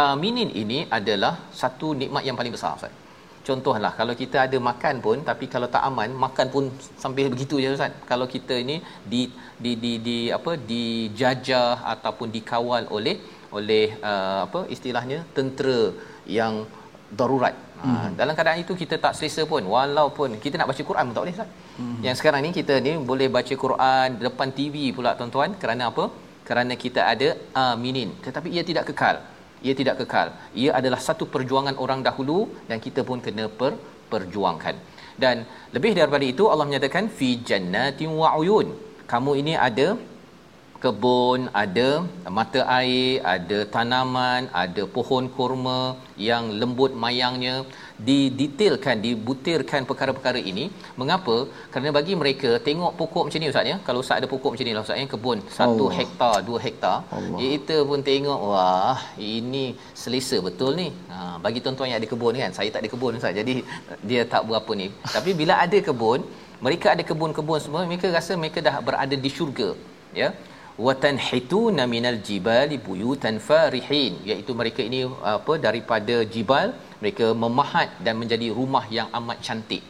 aminin 0.04 0.50
ini 0.62 0.78
adalah 0.98 1.34
satu 1.60 1.88
nikmat 2.00 2.22
yang 2.28 2.36
paling 2.38 2.54
besar 2.56 2.72
Ustaz. 2.78 2.94
Contohlah 3.48 3.92
kalau 3.98 4.14
kita 4.22 4.38
ada 4.46 4.58
makan 4.68 4.94
pun 5.04 5.18
tapi 5.28 5.44
kalau 5.52 5.68
tak 5.74 5.82
aman 5.88 6.10
makan 6.24 6.46
pun 6.54 6.64
sambil 7.02 7.26
begitu 7.34 7.62
je 7.62 7.70
Ustaz. 7.78 7.94
Kalau 8.10 8.26
kita 8.34 8.54
ini 8.64 8.76
di 9.12 9.22
di 9.64 9.72
di 9.84 9.92
di 10.08 10.18
apa 10.38 10.54
dijajah 10.70 11.70
ataupun 11.94 12.28
dikawal 12.36 12.84
oleh 12.96 13.16
oleh 13.58 13.86
uh, 14.10 14.40
apa 14.46 14.60
istilahnya 14.74 15.20
tentera 15.36 15.80
yang 16.38 16.66
darurat. 17.18 17.54
Ha, 17.84 17.88
dalam 18.18 18.32
keadaan 18.36 18.60
itu 18.64 18.72
kita 18.82 18.96
tak 19.04 19.12
selesa 19.18 19.42
pun 19.52 19.62
walaupun 19.74 20.30
kita 20.44 20.54
nak 20.60 20.68
baca 20.70 20.82
Quran 20.90 21.04
pun 21.08 21.14
tak 21.16 21.22
boleh 21.24 21.34
Ustaz. 21.36 21.48
Hmm. 21.80 21.98
Yang 22.06 22.16
sekarang 22.20 22.40
ni 22.46 22.50
kita 22.58 22.74
ni 22.86 22.92
boleh 23.10 23.28
baca 23.36 23.54
Quran 23.64 24.08
depan 24.26 24.50
TV 24.58 24.76
pula 24.96 25.12
tuan-tuan. 25.18 25.52
Kerana 25.62 25.82
apa? 25.92 26.04
Kerana 26.48 26.74
kita 26.84 27.00
ada 27.12 27.28
aminin. 27.64 28.10
Tetapi 28.26 28.48
ia 28.56 28.62
tidak 28.70 28.84
kekal. 28.90 29.16
Ia 29.66 29.74
tidak 29.80 29.94
kekal. 30.00 30.28
Ia 30.62 30.70
adalah 30.78 31.00
satu 31.08 31.24
perjuangan 31.34 31.76
orang 31.84 32.00
dahulu 32.08 32.38
dan 32.68 32.78
kita 32.86 33.02
pun 33.08 33.20
kena 33.26 33.46
per, 33.60 33.72
perjuangkan. 34.12 34.76
Dan 35.22 35.36
lebih 35.76 35.92
daripada 35.98 36.24
itu 36.32 36.44
Allah 36.52 36.66
menyatakan 36.68 37.04
fi 37.18 37.28
jannatin 37.48 38.10
wa 38.20 38.30
uyun. 38.40 38.68
Kamu 39.12 39.32
ini 39.40 39.54
ada 39.68 39.86
kebun, 40.84 41.40
ada 41.62 41.88
mata 42.38 42.60
air, 42.78 43.10
ada 43.34 43.58
tanaman, 43.74 44.42
ada 44.62 44.82
pohon 44.96 45.24
kurma 45.36 45.80
yang 46.28 46.44
lembut 46.60 46.92
mayangnya 47.04 47.54
didetailkan, 48.08 48.96
dibutirkan 49.06 49.82
perkara-perkara 49.90 50.40
ini. 50.50 50.64
Mengapa? 51.00 51.36
Kerana 51.72 51.92
bagi 51.98 52.14
mereka 52.22 52.50
tengok 52.68 52.92
pokok 53.00 53.24
macam 53.26 53.40
ni 53.42 53.50
Ustaz 53.52 53.72
ya. 53.72 53.76
Kalau 53.86 54.00
Ustaz 54.04 54.18
ada 54.20 54.28
pokok 54.34 54.50
macam 54.54 54.66
ni 54.68 54.74
lah 54.76 54.84
Ustaz 54.86 55.00
ya, 55.02 55.06
kebun 55.14 55.38
1 55.58 55.98
hektar, 55.98 56.34
2 56.48 56.64
hektar. 56.66 56.96
Allah. 57.18 57.38
Kita 57.42 57.76
pun 57.90 58.00
tengok 58.10 58.40
wah, 58.50 58.98
ini 59.34 59.66
selesa 60.02 60.38
betul 60.48 60.72
ni. 60.82 60.88
Ha, 61.12 61.36
bagi 61.44 61.60
tuan-tuan 61.64 61.88
yang 61.90 62.00
ada 62.02 62.10
kebun 62.12 62.34
kan. 62.42 62.52
Saya 62.58 62.68
tak 62.74 62.82
ada 62.84 62.90
kebun 62.94 63.20
Ustaz. 63.20 63.32
Jadi 63.40 63.54
dia 64.10 64.24
tak 64.34 64.44
berapa 64.50 64.72
ni. 64.82 64.88
Tapi 65.16 65.32
bila 65.40 65.56
ada 65.64 65.78
kebun, 65.88 66.20
mereka 66.66 66.86
ada 66.96 67.02
kebun-kebun 67.08 67.60
semua, 67.64 67.80
mereka 67.92 68.08
rasa 68.18 68.32
mereka 68.42 68.58
dah 68.68 68.76
berada 68.88 69.16
di 69.24 69.32
syurga. 69.38 69.70
Ya 70.20 70.28
watanhituna 70.84 71.82
minal 71.94 72.18
jibali 72.28 72.76
buyutan 72.86 73.36
farihin 73.48 74.14
iaitu 74.30 74.52
mereka 74.60 74.80
ini 74.88 75.00
apa 75.34 75.54
daripada 75.66 76.16
jibal 76.34 76.76
mereka 77.00 77.26
memahat 77.44 77.88
dan 78.04 78.14
menjadi 78.20 78.48
rumah 78.58 78.84
yang 78.98 79.08
amat 79.18 79.38
cantik. 79.46 79.82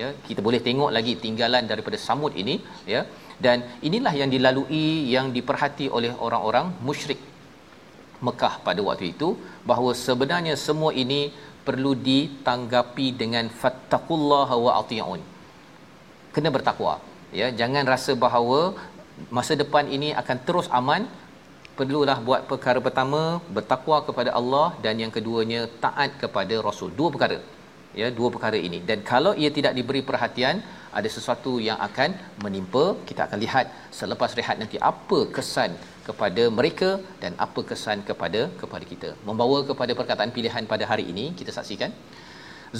Ya 0.00 0.08
kita 0.26 0.40
boleh 0.46 0.60
tengok 0.66 0.90
lagi 0.96 1.12
tinggalan 1.24 1.64
daripada 1.70 1.98
samud 2.06 2.32
ini 2.42 2.56
ya. 2.94 3.02
Dan 3.44 3.66
inilah 3.88 4.14
yang 4.20 4.30
dilalui 4.34 5.10
yang 5.14 5.26
diperhati 5.36 5.86
oleh 5.96 6.10
orang-orang 6.26 6.66
musyrik 6.86 7.20
Mekah 8.26 8.54
pada 8.66 8.80
waktu 8.88 9.06
itu 9.14 9.28
bahawa 9.70 9.90
sebenarnya 10.06 10.54
semua 10.66 10.90
ini 11.02 11.20
perlu 11.66 11.92
ditanggapi 12.08 13.06
dengan 13.22 13.46
fattaqullaha 13.60 14.54
wa 14.66 14.72
atiun. 14.80 15.20
Kena 16.34 16.50
bertakwa 16.56 16.94
ya. 17.40 17.48
Jangan 17.60 17.84
rasa 17.94 18.12
bahawa 18.24 18.60
masa 19.36 19.52
depan 19.62 19.86
ini 19.96 20.10
akan 20.22 20.38
terus 20.48 20.68
aman. 20.80 21.04
Perlulah 21.78 22.18
buat 22.26 22.42
perkara 22.50 22.78
pertama 22.86 23.20
bertakwa 23.56 23.96
kepada 24.08 24.30
Allah 24.38 24.66
dan 24.84 24.94
yang 25.02 25.12
keduanya 25.16 25.60
taat 25.84 26.10
kepada 26.22 26.54
Rasul. 26.66 26.90
Dua 26.98 27.08
perkara 27.14 27.38
ya 28.00 28.08
dua 28.18 28.28
perkara 28.34 28.58
ini. 28.68 28.78
Dan 28.88 28.98
kalau 29.10 29.32
ia 29.42 29.50
tidak 29.58 29.72
diberi 29.78 30.02
perhatian 30.10 30.56
ada 30.98 31.08
sesuatu 31.16 31.52
yang 31.68 31.78
akan 31.88 32.10
menimpa 32.44 32.84
kita 33.08 33.20
akan 33.26 33.38
lihat 33.44 33.66
selepas 34.00 34.36
rehat 34.38 34.56
nanti 34.62 34.78
apa 34.90 35.18
kesan 35.36 35.72
kepada 36.08 36.42
mereka 36.58 36.90
dan 37.22 37.32
apa 37.46 37.60
kesan 37.70 38.00
kepada 38.08 38.42
kepada 38.60 38.84
kita. 38.92 39.10
Membawa 39.28 39.58
kepada 39.70 39.92
perkataan 40.00 40.32
pilihan 40.36 40.66
pada 40.72 40.86
hari 40.90 41.06
ini 41.14 41.26
kita 41.40 41.54
saksikan. 41.58 41.92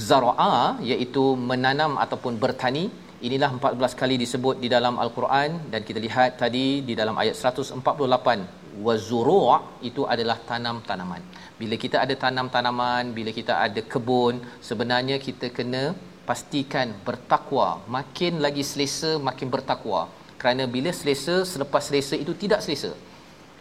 Zaraa 0.09 0.63
iaitu 0.91 1.25
menanam 1.51 1.93
ataupun 2.05 2.35
bertani 2.45 2.85
inilah 3.27 3.51
14 3.57 4.01
kali 4.01 4.17
disebut 4.23 4.57
di 4.63 4.69
dalam 4.75 4.95
al-Quran 5.05 5.51
dan 5.73 5.81
kita 5.89 5.99
lihat 6.07 6.31
tadi 6.43 6.67
di 6.89 6.95
dalam 7.01 7.17
ayat 7.23 7.37
148 7.41 8.85
wazuru' 8.87 9.61
itu 9.89 10.03
adalah 10.15 10.37
tanam-tanaman. 10.51 11.23
Bila 11.61 11.75
kita 11.85 11.97
ada 12.05 12.15
tanam-tanaman, 12.25 13.15
bila 13.19 13.31
kita 13.39 13.55
ada 13.67 13.81
kebun, 13.93 14.35
sebenarnya 14.69 15.17
kita 15.27 15.49
kena 15.59 15.83
pastikan 16.29 16.89
bertakwa. 17.07 17.69
Makin 17.97 18.43
lagi 18.45 18.65
selesa, 18.71 19.13
makin 19.29 19.49
bertakwa. 19.55 20.01
Kerana 20.41 20.65
bila 20.75 20.91
selesa, 21.01 21.37
selepas 21.53 21.83
selesa 21.89 22.15
itu 22.25 22.33
tidak 22.43 22.61
selesa. 22.65 22.93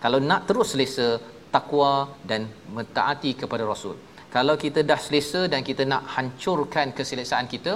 Kalau 0.04 0.20
nak 0.30 0.42
terus 0.50 0.70
selesa, 0.74 1.08
takwa 1.56 1.92
dan 2.30 2.42
mentaati 2.76 3.32
kepada 3.42 3.64
Rasul. 3.72 3.96
Kalau 4.36 4.56
kita 4.64 4.82
dah 4.90 5.00
selesa 5.06 5.42
dan 5.52 5.62
kita 5.70 5.84
nak 5.92 6.04
hancurkan 6.16 6.90
keselesaan 6.98 7.46
kita, 7.54 7.74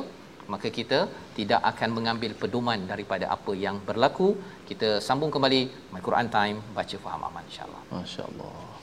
maka 0.53 0.67
kita 0.77 0.99
tidak 1.37 1.61
akan 1.71 1.89
mengambil 1.97 2.31
pedoman 2.41 2.79
daripada 2.91 3.27
apa 3.35 3.53
yang 3.65 3.77
berlaku. 3.89 4.29
Kita 4.69 4.89
sambung 5.07 5.31
kembali 5.35 5.61
my 5.93 6.01
Quran 6.07 6.27
time 6.37 6.57
baca 6.77 6.97
faham 7.05 7.21
aman 7.29 7.43
insyaallah. 7.49 7.81
Masyaallah 8.01 8.77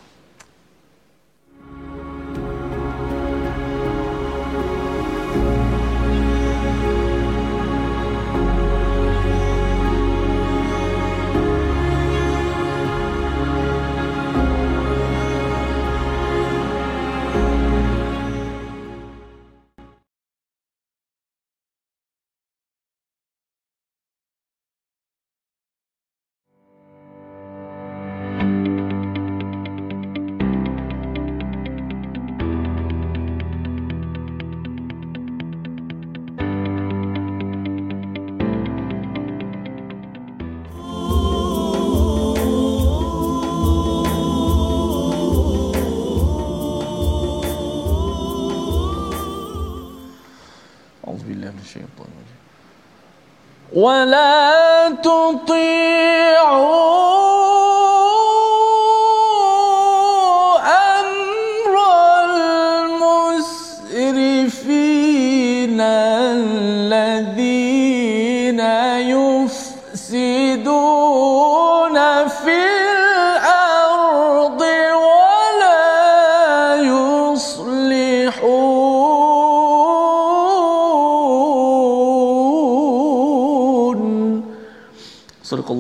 ولا 53.84 54.90
تطيعوا 55.04 56.93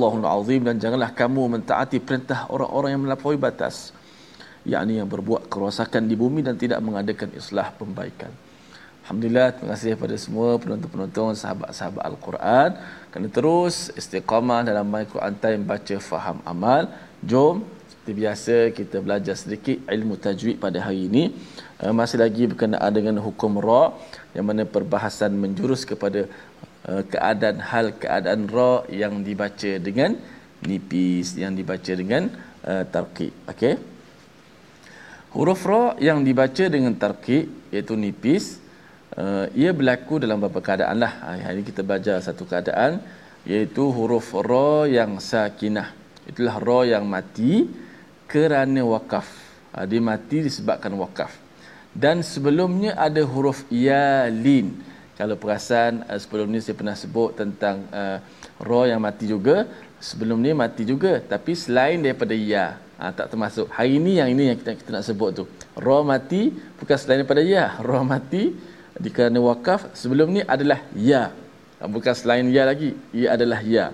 Sadaqallahul 0.04 0.44
azim 0.44 0.60
dan 0.68 0.76
janganlah 0.82 1.10
kamu 1.16 1.42
mentaati 1.56 1.96
perintah 1.96 2.44
orang-orang 2.52 2.90
yang 2.92 3.02
melampaui 3.08 3.38
batas 3.40 3.76
yakni 4.72 5.00
yang 5.00 5.08
berbuat 5.08 5.48
kerosakan 5.52 6.08
di 6.10 6.16
bumi 6.22 6.40
dan 6.44 6.60
tidak 6.60 6.80
mengadakan 6.84 7.32
islah 7.40 7.72
pembaikan 7.80 8.32
Alhamdulillah 9.04 9.48
terima 9.56 9.70
kasih 9.72 9.96
kepada 9.96 10.16
semua 10.24 10.60
penonton-penonton 10.60 11.32
sahabat-sahabat 11.40 12.04
Al-Quran 12.10 12.70
kena 13.12 13.28
terus 13.32 13.76
istiqamah 14.00 14.60
dalam 14.68 14.84
My 14.92 15.04
Quran 15.08 15.34
Time 15.40 15.62
baca 15.72 15.96
faham 16.00 16.38
amal. 16.52 16.88
Jom 17.20 17.64
seperti 17.88 18.12
biasa 18.20 18.56
kita 18.78 18.96
belajar 19.04 19.36
sedikit 19.42 19.76
ilmu 19.96 20.16
tajwid 20.24 20.56
pada 20.64 20.80
hari 20.84 21.08
ini. 21.08 21.24
Uh, 21.80 21.92
masih 21.92 22.20
lagi 22.24 22.44
berkenaan 22.48 22.92
dengan 22.96 23.16
hukum 23.26 23.60
ra 23.66 23.92
yang 24.36 24.48
mana 24.48 24.64
perbahasan 24.64 25.32
menjurus 25.36 25.84
kepada 25.84 26.24
uh, 26.88 27.02
keadaan 27.08 27.58
hal 27.60 27.86
keadaan 27.96 28.48
ra 28.48 28.84
yang 28.88 29.24
dibaca 29.26 29.72
dengan 29.80 30.16
nipis 30.64 31.36
yang 31.36 31.52
dibaca 31.52 31.92
dengan 31.92 32.32
uh, 32.64 32.84
tarqiq. 32.88 33.32
Okey. 33.52 33.74
Huruf 35.34 35.62
ra 35.66 35.98
yang 35.98 36.22
dibaca 36.22 36.64
dengan 36.70 36.94
tarqiq 36.94 37.74
iaitu 37.74 37.94
nipis 37.98 38.62
uh, 39.18 39.50
ia 39.52 39.74
berlaku 39.74 40.22
dalam 40.22 40.38
beberapa 40.38 40.62
keadaan 40.62 40.96
lah. 41.02 41.12
Hari 41.42 41.60
ini 41.60 41.64
kita 41.66 41.82
belajar 41.82 42.22
satu 42.22 42.46
keadaan 42.46 43.02
iaitu 43.44 43.84
huruf 43.90 44.30
ra 44.32 44.86
yang 44.88 45.18
sakinah. 45.18 45.90
Itulah 46.24 46.56
ra 46.56 46.80
yang 46.88 47.04
mati 47.04 47.68
kerana 48.30 48.80
wakaf. 48.86 49.26
Uh, 49.74 49.84
dia 49.84 50.00
mati 50.00 50.46
disebabkan 50.46 50.94
wakaf. 50.96 51.34
Dan 51.94 52.26
sebelumnya 52.26 52.98
ada 52.98 53.22
huruf 53.22 53.66
ya 53.70 54.26
lin. 54.26 54.93
Kalau 55.14 55.38
perasan 55.38 56.02
uh, 56.06 56.18
sebelum 56.18 56.50
ni 56.50 56.58
saya 56.58 56.74
pernah 56.74 56.96
sebut 56.98 57.38
tentang 57.38 57.86
uh, 57.94 58.18
ra 58.58 58.82
yang 58.90 59.00
mati 59.02 59.30
juga. 59.30 59.66
Sebelum 60.02 60.38
ni 60.42 60.52
mati 60.52 60.82
juga. 60.84 61.22
Tapi 61.22 61.54
selain 61.56 62.02
daripada 62.02 62.36
ya. 62.36 62.76
Ha, 62.98 63.10
tak 63.10 63.34
termasuk. 63.34 63.66
Hari 63.74 63.98
ini 63.98 64.22
yang 64.22 64.30
ini 64.30 64.54
yang 64.54 64.58
kita, 64.60 64.78
kita 64.78 64.90
nak 64.94 65.04
sebut 65.06 65.30
tu. 65.34 65.44
Ra 65.74 66.02
mati 66.02 66.54
bukan 66.78 66.96
selain 66.98 67.22
daripada 67.22 67.42
ya. 67.42 67.74
Ra 67.88 68.00
mati 68.02 68.54
dikerana 68.98 69.42
wakaf 69.42 69.90
sebelum 69.94 70.30
ni 70.30 70.40
adalah 70.46 70.78
ya 70.94 71.34
bukan 71.82 72.14
selain 72.14 72.46
ya 72.48 72.62
lagi 72.64 72.94
ia 73.10 73.34
adalah 73.34 73.60
ya 73.60 73.90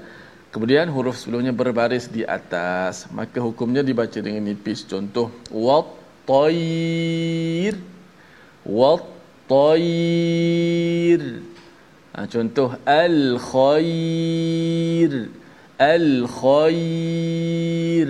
kemudian 0.53 0.87
huruf 0.93 1.17
sebelumnya 1.17 1.55
berbaris 1.57 2.07
di 2.11 2.23
atas 2.27 3.09
maka 3.09 3.41
hukumnya 3.41 3.81
dibaca 3.81 4.19
dengan 4.21 4.45
nipis 4.45 4.85
contoh 4.85 5.33
wat 5.49 5.89
tair 6.29 7.81
wat 8.67 9.03
tair 9.51 11.23
ha, 12.15 12.19
contoh 12.35 12.71
al 12.87 13.19
khair 13.51 15.13
al 15.75 16.11
khair 16.39 18.09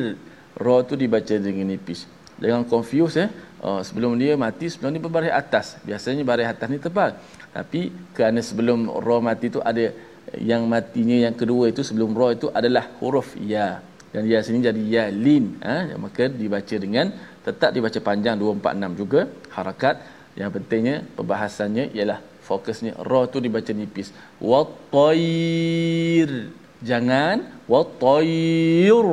ra 0.65 0.77
tu 0.89 0.95
dibaca 1.03 1.35
dengan 1.47 1.67
nipis 1.73 2.05
jangan 2.37 2.65
confuse 2.69 3.25
eh 3.25 3.31
Oh, 3.61 3.85
sebelum 3.85 4.17
dia 4.17 4.41
mati 4.41 4.73
sebelum 4.73 4.91
ni 4.97 5.01
berbaris 5.05 5.29
atas. 5.29 5.77
Biasanya 5.85 6.25
baris 6.25 6.49
atas 6.49 6.67
ni 6.73 6.81
tebal. 6.81 7.13
Tapi 7.53 7.93
kerana 8.17 8.41
sebelum 8.41 8.89
roh 8.89 9.21
mati 9.21 9.53
tu 9.53 9.61
ada 9.61 9.93
yang 10.41 10.65
matinya 10.65 11.29
yang 11.29 11.37
kedua 11.37 11.69
itu 11.69 11.85
sebelum 11.85 12.17
roh 12.17 12.33
itu 12.33 12.49
adalah 12.49 12.89
huruf 13.05 13.37
ya. 13.37 13.85
Dan 14.17 14.25
ya 14.33 14.41
sini 14.41 14.65
jadi 14.65 14.81
ya 14.81 15.05
lin. 15.13 15.61
Ha? 15.61 15.93
Maka 16.01 16.33
dibaca 16.33 16.77
dengan 16.81 17.13
tetap 17.45 17.71
dibaca 17.77 17.99
panjang 18.01 18.41
246 18.41 18.97
juga 18.97 19.21
harakat. 19.53 19.95
Yang 20.39 20.51
pentingnya 20.61 20.97
perbahasannya 21.19 21.91
ialah 21.97 22.23
fokusnya 22.47 23.03
roh 23.03 23.27
tu 23.27 23.43
dibaca 23.43 23.71
nipis. 23.75 24.15
Wa 24.43 24.67
tair. 24.95 26.55
Jangan 26.81 27.67
wa 27.67 27.83
tair. 27.99 29.07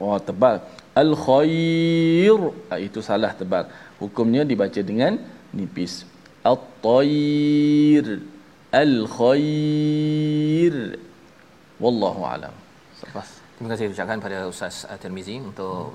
Oh 0.00 0.18
tebal. 0.20 0.64
Al 0.92 1.16
khair. 1.16 2.40
Ha, 2.68 2.76
itu 2.76 3.00
salah 3.00 3.32
tebal 3.32 3.64
hukumnya 4.02 4.42
dibaca 4.42 4.82
dengan 4.82 5.14
nipis 5.54 6.02
at-tayr 6.42 8.18
al-khair 8.74 10.74
wallahu 11.78 12.26
alam 12.26 12.50
Lepas. 13.02 13.42
Terima 13.58 13.74
kasih 13.74 13.90
ucapkan 13.90 14.22
pada 14.22 14.46
Ustaz 14.46 14.86
Tirmizi 15.02 15.42
untuk 15.42 15.90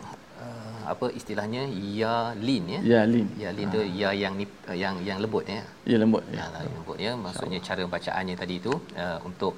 apa 0.94 1.08
istilahnya 1.20 1.64
ya 2.00 2.16
lin 2.48 2.64
ya. 2.76 2.80
Ya 2.94 3.02
lin. 3.14 3.28
Ya 3.44 3.50
lin 3.58 3.68
tu 3.76 3.82
ha. 3.84 4.00
ya 4.02 4.10
yang 4.24 4.34
nip, 4.40 4.52
yang 4.84 4.96
yang 5.10 5.18
lembut 5.24 5.46
ya. 5.56 5.64
Ya 5.92 5.98
lembut. 6.04 6.24
Ya, 6.38 6.46
ya 6.54 6.64
lembut 6.76 6.98
ya. 7.06 7.12
Maksudnya 7.26 7.60
cara 7.68 7.84
bacaannya 7.96 8.36
tadi 8.42 8.56
itu 8.62 8.74
uh, 9.04 9.20
untuk 9.30 9.54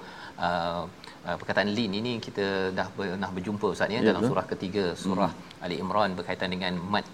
uh, 0.48 0.84
uh, 1.28 1.36
perkataan 1.40 1.70
lin 1.78 1.94
ini 2.02 2.14
kita 2.28 2.46
dah 2.78 2.88
pernah 2.98 3.30
berjumpa 3.38 3.68
Ustaz 3.76 3.96
ya, 3.96 4.00
ya 4.02 4.08
dalam 4.10 4.24
surah 4.30 4.46
ketiga 4.54 4.86
surah 5.06 5.32
hmm. 5.34 5.66
Ali 5.66 5.78
Imran 5.84 6.14
berkaitan 6.20 6.52
dengan 6.56 6.76
mat 6.94 7.08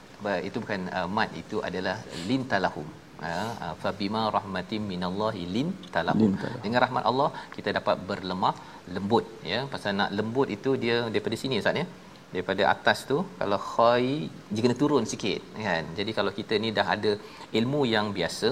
itu 0.48 0.58
bukan 0.64 0.82
uh, 0.98 1.08
mat 1.18 1.30
itu 1.42 1.58
adalah 1.70 1.96
lintalahum 2.30 2.88
uh, 3.30 3.74
fa 3.82 3.90
bima 4.00 4.22
rahmatim 4.38 4.82
minallahi 4.92 5.44
lintalahum 5.56 6.32
dengan 6.64 6.80
rahmat 6.86 7.04
Allah 7.10 7.30
kita 7.56 7.70
dapat 7.80 7.96
berlemah 8.10 8.56
lembut 8.96 9.26
ya 9.52 9.60
pasal 9.74 9.94
nak 10.00 10.12
lembut 10.18 10.50
itu 10.58 10.72
dia 10.84 10.98
daripada 11.14 11.38
sini 11.44 11.62
ustaz 11.62 11.82
ya 11.82 11.86
daripada 12.34 12.64
atas 12.74 13.00
tu 13.10 13.18
kalau 13.40 13.60
khai 13.72 14.08
dia 14.54 14.62
kena 14.66 14.78
turun 14.82 15.04
sikit 15.12 15.42
kan? 15.68 15.84
Jadi 16.00 16.12
kalau 16.18 16.32
kita 16.40 16.54
ni 16.64 16.72
dah 16.80 16.88
ada 16.96 17.12
ilmu 17.60 17.82
yang 17.96 18.08
biasa 18.18 18.50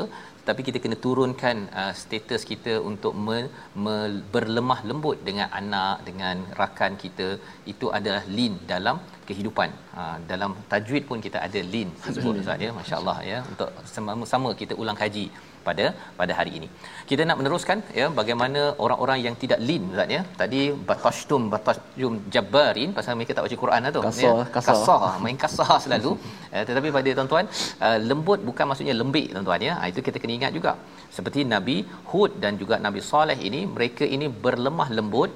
tapi 0.48 0.62
kita 0.68 0.78
kena 0.84 0.98
turunkan 1.06 1.58
uh, 1.82 1.94
status 2.02 2.42
kita 2.52 2.74
untuk 2.90 3.14
me, 3.26 3.38
me, 3.84 3.96
berlemah 4.34 4.80
lembut 4.90 5.18
dengan 5.28 5.48
anak 5.60 5.96
dengan 6.08 6.36
rakan 6.60 6.94
kita 7.04 7.28
itu 7.74 7.88
adalah 7.98 8.24
lin 8.38 8.56
dalam 8.72 8.98
kehidupan. 9.28 9.70
Uh, 10.00 10.18
dalam 10.32 10.52
tajwid 10.72 11.04
pun 11.10 11.20
kita 11.26 11.40
ada 11.48 11.60
lin 11.74 11.90
sebut 12.06 12.42
ustaz 12.44 12.66
ya? 12.66 12.72
Masyaallah 12.80 13.18
ya? 13.32 13.40
Untuk 13.52 13.70
sama-sama 13.96 14.52
kita 14.62 14.76
ulang 14.84 15.00
kaji 15.04 15.26
pada 15.68 15.86
pada 16.20 16.32
hari 16.40 16.52
ini. 16.60 16.68
Kita 17.10 17.22
nak 17.30 17.38
meneruskan 17.40 17.78
ya 18.00 18.06
bagaimana 18.20 18.62
orang-orang 18.86 19.20
yang 19.26 19.36
tidak 19.44 19.60
lin 19.68 19.84
Ustaz 19.94 20.16
ya. 20.16 20.22
Tadi 20.42 20.62
batashtum 20.90 21.44
batashum 21.54 22.14
jabbarin 22.36 22.92
pasal 22.98 23.18
mereka 23.20 23.36
tak 23.38 23.46
baca 23.48 23.58
Quran 23.64 23.82
lah 23.86 23.92
tu. 23.98 24.02
Kasar, 24.08 24.34
ya. 24.40 24.46
kasar. 24.58 24.76
kasar. 24.76 25.14
main 25.26 25.38
kasar 25.44 25.76
selalu. 25.86 26.14
ya, 26.56 26.64
tetapi 26.70 26.90
pada 26.98 27.10
tuan-tuan 27.20 27.46
uh, 27.88 27.98
lembut 28.10 28.40
bukan 28.50 28.66
maksudnya 28.72 28.96
lembik 29.02 29.28
tuan-tuan 29.36 29.68
ya. 29.70 29.74
Ha, 29.80 29.92
itu 29.94 30.02
kita 30.08 30.20
kena 30.24 30.36
ingat 30.40 30.54
juga. 30.58 30.74
Seperti 31.18 31.40
Nabi 31.56 31.78
Hud 32.12 32.32
dan 32.46 32.54
juga 32.62 32.78
Nabi 32.88 33.02
Saleh 33.12 33.40
ini 33.50 33.62
mereka 33.76 34.06
ini 34.18 34.30
berlemah 34.46 34.90
lembut 34.98 35.32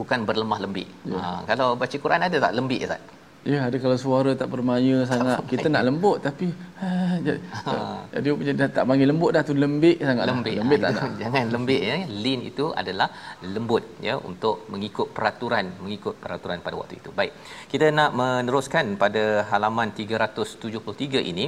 bukan 0.00 0.20
berlemah 0.28 0.58
lembik. 0.64 0.88
Ya. 1.12 1.18
Ha, 1.24 1.28
kalau 1.50 1.68
baca 1.82 1.96
Quran 2.04 2.22
ada 2.28 2.36
tak 2.46 2.54
lembik 2.58 2.82
Ustaz? 2.88 3.15
Ya, 3.46 3.58
ada 3.68 3.76
kalau 3.82 3.96
suara 4.04 4.30
tak 4.40 4.48
bermaya 4.52 4.96
sangat. 5.10 5.38
Tak 5.38 5.46
kita 5.50 5.66
nak 5.74 5.82
lembut 5.88 6.18
tapi 6.26 6.46
ha, 6.82 6.88
jadi, 7.26 7.38
ha. 7.66 8.34
punya 8.38 8.52
dah 8.60 8.68
tak 8.76 8.84
panggil 8.88 9.08
lembut 9.10 9.30
dah 9.36 9.42
tu 9.48 9.54
lembik 9.64 9.98
sangat. 10.08 10.24
Lembik, 10.30 10.56
lembik 10.60 10.78
ha, 10.80 10.84
tak 10.84 10.90
nak. 10.96 11.10
Jangan 11.22 11.44
lembik 11.54 11.82
ya. 11.90 11.96
Lin 12.24 12.40
itu 12.50 12.64
adalah 12.80 13.08
lembut 13.54 13.84
ya 14.08 14.14
untuk 14.30 14.66
mengikut 14.72 15.08
peraturan, 15.16 15.66
mengikut 15.84 16.14
peraturan 16.22 16.58
pada 16.66 16.74
waktu 16.80 16.96
itu. 17.00 17.10
Baik. 17.20 17.32
Kita 17.72 17.86
nak 17.98 18.10
meneruskan 18.20 18.98
pada 19.04 19.46
halaman 19.50 19.94
373 19.94 21.30
ini 21.32 21.46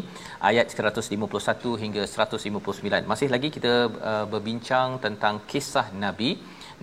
ayat 0.51 0.71
151 0.71 1.83
hingga 1.83 2.03
159. 2.07 3.11
Masih 3.13 3.29
lagi 3.35 3.51
kita 3.57 3.73
uh, 4.11 4.25
berbincang 4.31 5.03
tentang 5.07 5.43
kisah 5.51 5.89
Nabi 6.05 6.31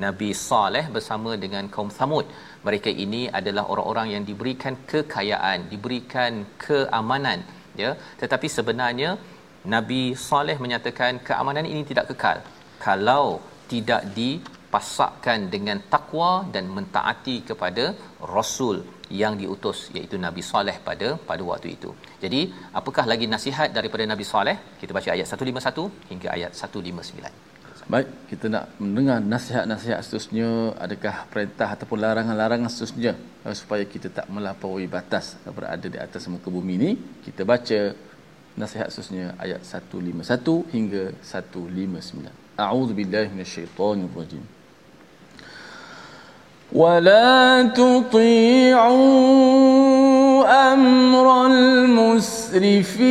Nabi 0.04 0.30
Saleh 0.47 0.86
bersama 0.95 1.32
dengan 1.43 1.63
kaum 1.75 1.89
Thamud. 1.97 2.25
Mereka 2.67 2.89
ini 3.06 3.21
adalah 3.39 3.63
orang-orang 3.73 4.08
yang 4.15 4.23
diberikan 4.30 4.75
kekayaan, 4.91 5.69
diberikan 5.73 6.34
keamanan, 6.65 7.39
ya. 7.82 7.91
Tetapi 8.21 8.47
sebenarnya 8.58 9.12
Nabi 9.73 10.01
Saleh 10.28 10.58
menyatakan 10.63 11.21
keamanan 11.28 11.65
ini 11.71 11.82
tidak 11.91 12.06
kekal 12.12 12.38
kalau 12.86 13.28
tidak 13.71 14.01
dipasakkan 14.17 15.49
dengan 15.54 15.78
takwa 15.93 16.32
dan 16.56 16.65
mentaati 16.78 17.38
kepada 17.49 17.86
rasul 18.38 18.78
yang 19.21 19.34
diutus 19.41 19.80
iaitu 19.97 20.17
Nabi 20.25 20.41
Saleh 20.51 20.78
pada 20.88 21.10
pada 21.30 21.43
waktu 21.49 21.67
itu. 21.78 21.89
Jadi, 22.23 22.41
apakah 22.80 23.06
lagi 23.12 23.25
nasihat 23.34 23.69
daripada 23.78 24.06
Nabi 24.13 24.25
Saleh? 24.34 24.58
Kita 24.82 24.93
baca 24.97 25.10
ayat 25.15 25.28
151 25.30 25.89
hingga 26.12 26.30
ayat 26.38 26.51
159. 26.62 27.54
Baik, 27.90 28.06
kita 28.30 28.46
nak 28.46 28.64
mendengar 28.78 29.18
nasihat-nasihat 29.18 29.98
seterusnya 30.06 30.78
adakah 30.78 31.26
perintah 31.26 31.74
ataupun 31.74 31.98
larangan-larangan 31.98 32.70
seterusnya 32.70 33.18
eh, 33.18 33.56
supaya 33.60 33.82
kita 33.82 34.08
tak 34.14 34.30
melampaui 34.30 34.86
batas 34.86 35.34
berada 35.50 35.86
di 35.90 35.98
atas 35.98 36.30
muka 36.30 36.48
bumi 36.54 36.72
ini. 36.78 36.90
Kita 37.26 37.42
baca 37.42 37.80
nasihat 38.54 38.88
seterusnya 38.94 39.34
ayat 39.42 39.66
151 39.66 40.70
hingga 40.70 41.04
159. 41.18 42.30
A'udzubillahi 42.62 43.28
minasyaitonirrajim. 43.34 44.44
ولا 46.70 47.62
تطيعوا 47.74 48.94
أمر 50.72 51.46
المسرفين 51.46 53.10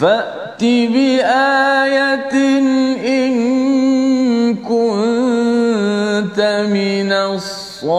فأت 0.00 0.62
بآية 0.64 2.34
إن 3.06 3.34
كنت 4.56 6.40
من 6.72 7.12
الصادقين. 7.12 7.90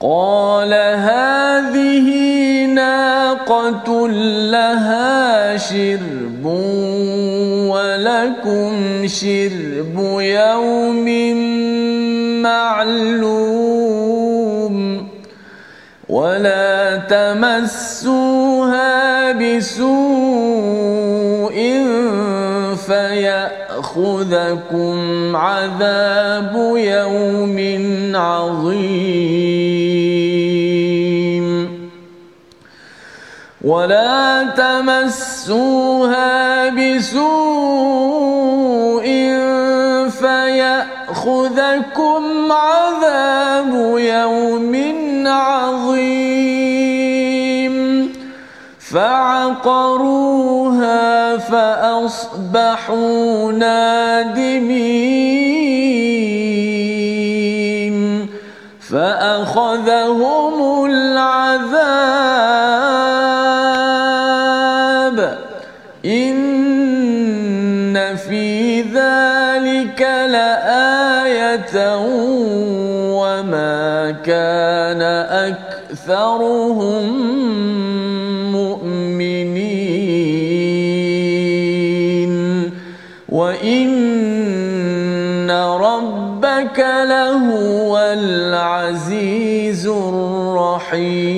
قال 0.00 0.72
هذه 0.74 2.08
ناقة 2.66 4.08
لها 4.50 5.56
شرب 5.56 6.44
ولكم 7.72 9.06
شرب 9.06 9.96
يوم 10.20 11.08
تمسوها 17.54 19.32
بسوء 19.32 19.84
فيأخذكم 22.86 24.16
عذاب 25.36 26.54
يوم 26.76 27.58
عظيم 28.16 29.04
ولا 33.64 34.44
تمسوها 34.56 36.34
بسوء 36.68 37.24
فيأخذكم 40.20 41.42
عذاب 42.52 43.74
يوم 43.98 44.74
عظيم 45.26 46.33
فعقروها 48.94 50.56
فأصبحوا 51.36 52.92
نادمين 53.52 54.84
فأخذهم 58.90 60.84
العذاب 60.84 61.74
إن 66.04 66.44
في 68.16 68.80
ذلك 68.82 70.00
لآية 70.30 71.96
وما 73.14 74.10
كان 74.10 75.02
أكثرهم 75.92 77.23
ربك 86.73 86.79
لهو 86.79 87.97
العزيز 87.97 89.87
الرحيم 89.87 91.29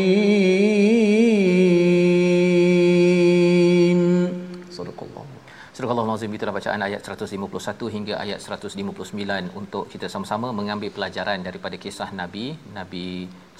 Surah 4.71 4.95
Allah. 5.04 5.23
Surah 5.75 5.91
Allah 5.91 6.05
Nazim 6.16 6.35
itulah 6.37 6.52
bacaan 6.57 6.83
ayat 6.87 7.00
151 7.14 7.94
hingga 7.94 8.14
ayat 8.22 8.38
159 8.44 9.59
untuk 9.61 9.85
kita 9.92 10.07
sama-sama 10.12 10.48
mengambil 10.59 10.90
pelajaran 10.96 11.44
daripada 11.48 11.76
kisah 11.85 12.09
Nabi 12.20 12.46
Nabi 12.79 13.09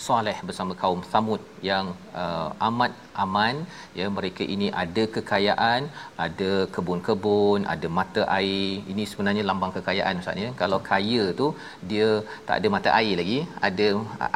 Soleh 0.05 0.37
bersama 0.49 0.73
kaum 0.81 1.01
Thamud 1.11 1.43
yang 1.69 1.87
uh, 2.23 2.49
amat 2.69 2.93
aman. 3.23 3.55
Ya 3.99 4.07
mereka 4.17 4.43
ini 4.55 4.67
ada 4.83 5.05
kekayaan 5.15 5.83
ada 6.25 6.51
kebun-kebun 6.75 7.61
ada 7.75 7.89
mata 7.99 8.23
air. 8.39 8.85
Ini 8.93 9.05
sebenarnya 9.11 9.43
lambang 9.51 9.73
kekayaan 9.77 10.21
ustaz 10.23 10.43
ya. 10.45 10.51
Kalau 10.61 10.79
kaya 10.91 11.25
tu 11.41 11.47
dia 11.93 12.09
tak 12.49 12.57
ada 12.61 12.71
mata 12.77 12.91
air 13.01 13.15
lagi 13.21 13.39
ada 13.69 13.87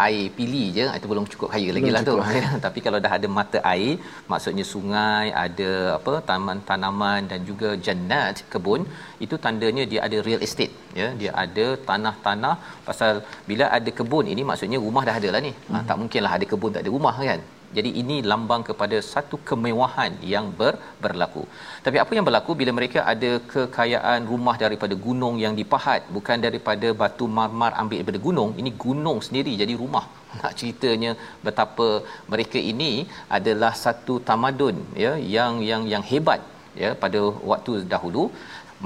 air 0.07 0.25
pili 0.39 0.65
je 0.79 0.87
itu 1.01 1.09
belum 1.13 1.29
cukup 1.35 1.49
kaya 1.55 1.69
lagi 1.77 1.93
lah 1.97 2.03
tu. 2.11 2.17
tapi 2.65 2.81
kalau 2.87 3.01
dah 3.05 3.13
ada 3.19 3.31
mata 3.39 3.61
air 3.75 3.93
maksudnya 4.33 4.67
sungai 4.73 5.27
ada 5.45 5.71
apa 5.99 6.15
taman 6.31 6.65
tanaman 6.71 7.29
dan 7.33 7.41
juga 7.51 7.71
jannat 8.11 8.37
kebun 8.53 8.83
itu 9.25 9.35
tandanya 9.45 9.85
dia 9.93 10.01
ada 10.07 10.19
real 10.27 10.43
estate 10.47 10.75
ya 11.01 11.09
dia 11.21 11.31
ada 11.45 11.67
tanah-tanah 11.89 12.55
pasal 12.89 13.15
bila 13.51 13.67
ada 13.79 13.91
kebun 13.99 14.27
ini 14.35 14.43
maksudnya 14.51 14.79
rumah 14.87 15.05
dah 15.09 15.17
ada 15.21 15.31
lah 15.35 15.43
ni 15.49 15.53
hmm. 15.55 15.73
ha, 15.75 15.87
tak 15.89 15.97
mungkinlah 16.03 16.35
ada 16.37 16.47
kebun 16.53 16.75
tak 16.77 16.85
ada 16.85 16.93
rumah 16.97 17.17
kan 17.31 17.43
jadi 17.77 17.91
ini 18.01 18.17
lambang 18.31 18.63
kepada 18.69 18.97
satu 19.11 19.37
kemewahan 19.49 20.13
yang 20.31 20.47
ber, 20.61 20.73
berlaku. 21.03 21.43
Tapi 21.85 21.97
apa 22.03 22.13
yang 22.17 22.27
berlaku 22.29 22.53
bila 22.61 22.73
mereka 22.79 23.01
ada 23.13 23.31
kekayaan 23.53 24.27
rumah 24.31 24.55
daripada 24.63 24.95
gunung 25.05 25.37
yang 25.45 25.55
dipahat, 25.61 26.11
bukan 26.17 26.43
daripada 26.47 26.89
batu 27.03 27.27
marmar 27.37 27.71
ambil 27.83 27.99
daripada 28.01 28.21
gunung, 28.27 28.51
ini 28.61 28.73
gunung 28.85 29.21
sendiri 29.27 29.55
jadi 29.63 29.77
rumah. 29.83 30.05
Nak 30.41 30.53
ceritanya 30.59 31.13
betapa 31.47 31.89
mereka 32.33 32.59
ini 32.73 32.93
adalah 33.39 33.73
satu 33.85 34.17
tamadun 34.31 34.79
ya 35.05 35.13
yang 35.37 35.63
yang 35.71 35.85
yang 35.93 36.05
hebat 36.11 36.43
ya 36.83 36.91
pada 37.05 37.21
waktu 37.53 37.73
dahulu. 37.95 38.25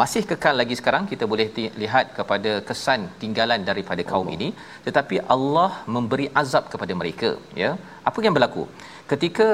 Masih 0.00 0.22
kekal 0.30 0.54
lagi 0.61 0.74
sekarang 0.78 1.04
kita 1.11 1.24
boleh 1.33 1.46
lihat 1.83 2.07
kepada 2.16 2.52
kesan 2.68 3.00
tinggalan 3.20 3.61
daripada 3.68 4.02
kaum 4.12 4.28
Allah. 4.30 4.37
ini. 4.37 4.48
Tetapi 4.87 5.16
Allah 5.35 5.70
memberi 5.96 6.26
azab 6.42 6.64
kepada 6.72 6.94
mereka 7.00 7.30
ya. 7.62 7.70
Apa 8.11 8.24
yang 8.26 8.35
berlaku? 8.37 8.64
Ketika 9.12 9.48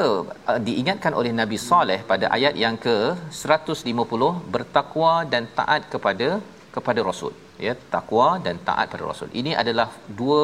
uh, 0.51 0.61
diingatkan 0.69 1.13
oleh 1.21 1.33
Nabi 1.41 1.59
Saleh 1.69 2.01
pada 2.13 2.27
ayat 2.37 2.57
yang 2.65 2.77
ke 2.87 2.97
150 3.43 4.31
bertakwa 4.55 5.15
dan 5.33 5.45
taat 5.59 5.85
kepada 5.95 6.29
kepada 6.77 7.01
rasul 7.11 7.35
ya. 7.67 7.75
Takwa 7.95 8.29
dan 8.47 8.57
taat 8.69 8.89
pada 8.95 9.05
rasul. 9.13 9.31
Ini 9.43 9.55
adalah 9.63 9.89
dua 10.21 10.43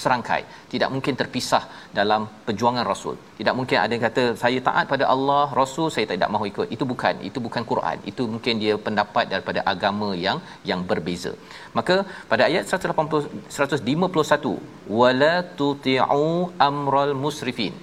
serangkai. 0.00 0.42
Tidak 0.72 0.88
mungkin 0.94 1.14
terpisah 1.20 1.62
dalam 1.98 2.26
perjuangan 2.46 2.84
rasul. 2.92 3.14
Tidak 3.38 3.54
mungkin 3.58 3.78
ada 3.82 3.92
yang 3.94 4.04
kata 4.08 4.24
saya 4.42 4.58
taat 4.68 4.86
pada 4.92 5.04
Allah 5.14 5.44
rasul 5.60 5.86
saya 5.94 6.06
tidak 6.12 6.30
mahu 6.34 6.46
ikut. 6.52 6.66
Itu 6.76 6.84
bukan. 6.92 7.14
Itu 7.28 7.38
bukan 7.46 7.62
Quran. 7.70 7.96
Itu 8.10 8.24
mungkin 8.34 8.62
dia 8.64 8.74
pendapat 8.86 9.24
daripada 9.32 9.62
agama 9.72 10.10
yang 10.26 10.38
yang 10.70 10.82
berbeza. 10.90 11.32
Maka 11.78 11.96
pada 12.32 12.44
ayat 12.50 12.66
180 12.66 13.48
151 13.58 14.90
wala 15.00 15.34
tuti'u 15.60 16.28
amral 16.68 17.14
musrifin. 17.24 17.74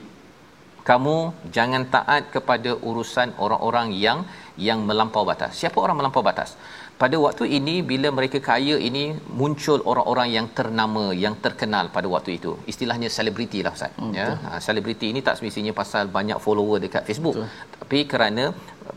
Kamu 0.90 1.18
jangan 1.56 1.84
taat 1.96 2.24
kepada 2.36 2.72
urusan 2.90 3.38
orang-orang 3.44 3.88
yang 4.06 4.20
yang 4.68 4.80
melampau 4.90 5.24
batas. 5.30 5.52
Siapa 5.60 5.78
orang 5.84 5.98
melampau 6.00 6.24
batas 6.30 6.58
pada 7.02 7.18
waktu 7.26 7.44
ini 7.58 7.76
bila 7.92 8.08
mereka 8.18 8.38
kaya 8.50 8.76
ini 8.88 9.04
muncul 9.40 9.80
orang-orang 9.92 10.28
yang 10.38 10.48
ternama 10.58 11.04
yang 11.24 11.36
terkenal 11.46 11.86
pada 11.96 12.08
waktu 12.14 12.32
itu. 12.38 12.52
Istilahnya 12.72 13.10
selebriti 13.16 13.60
lah 13.66 13.74
ustaz. 13.78 13.94
Hmm, 14.02 14.14
ya? 14.20 14.28
selebriti 14.66 15.08
ini 15.14 15.22
tak 15.28 15.38
semestinya 15.40 15.74
pasal 15.82 16.14
banyak 16.18 16.38
follower 16.46 16.78
dekat 16.86 17.06
Facebook. 17.10 17.38
Betul. 17.38 17.50
tapi 17.82 18.00
kerana 18.12 18.44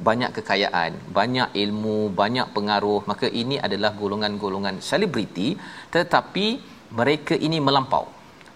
banyak 0.09 0.31
kekayaan 0.37 0.93
banyak 1.19 1.49
ilmu 1.63 1.99
banyak 2.21 2.47
pengaruh 2.57 3.01
maka 3.11 3.27
ini 3.43 3.57
adalah 3.67 3.93
golongan-golongan 4.03 4.77
selebriti. 4.91 5.49
Tetapi 5.97 6.47
mereka 7.01 7.35
ini 7.47 7.59
melampau 7.67 8.05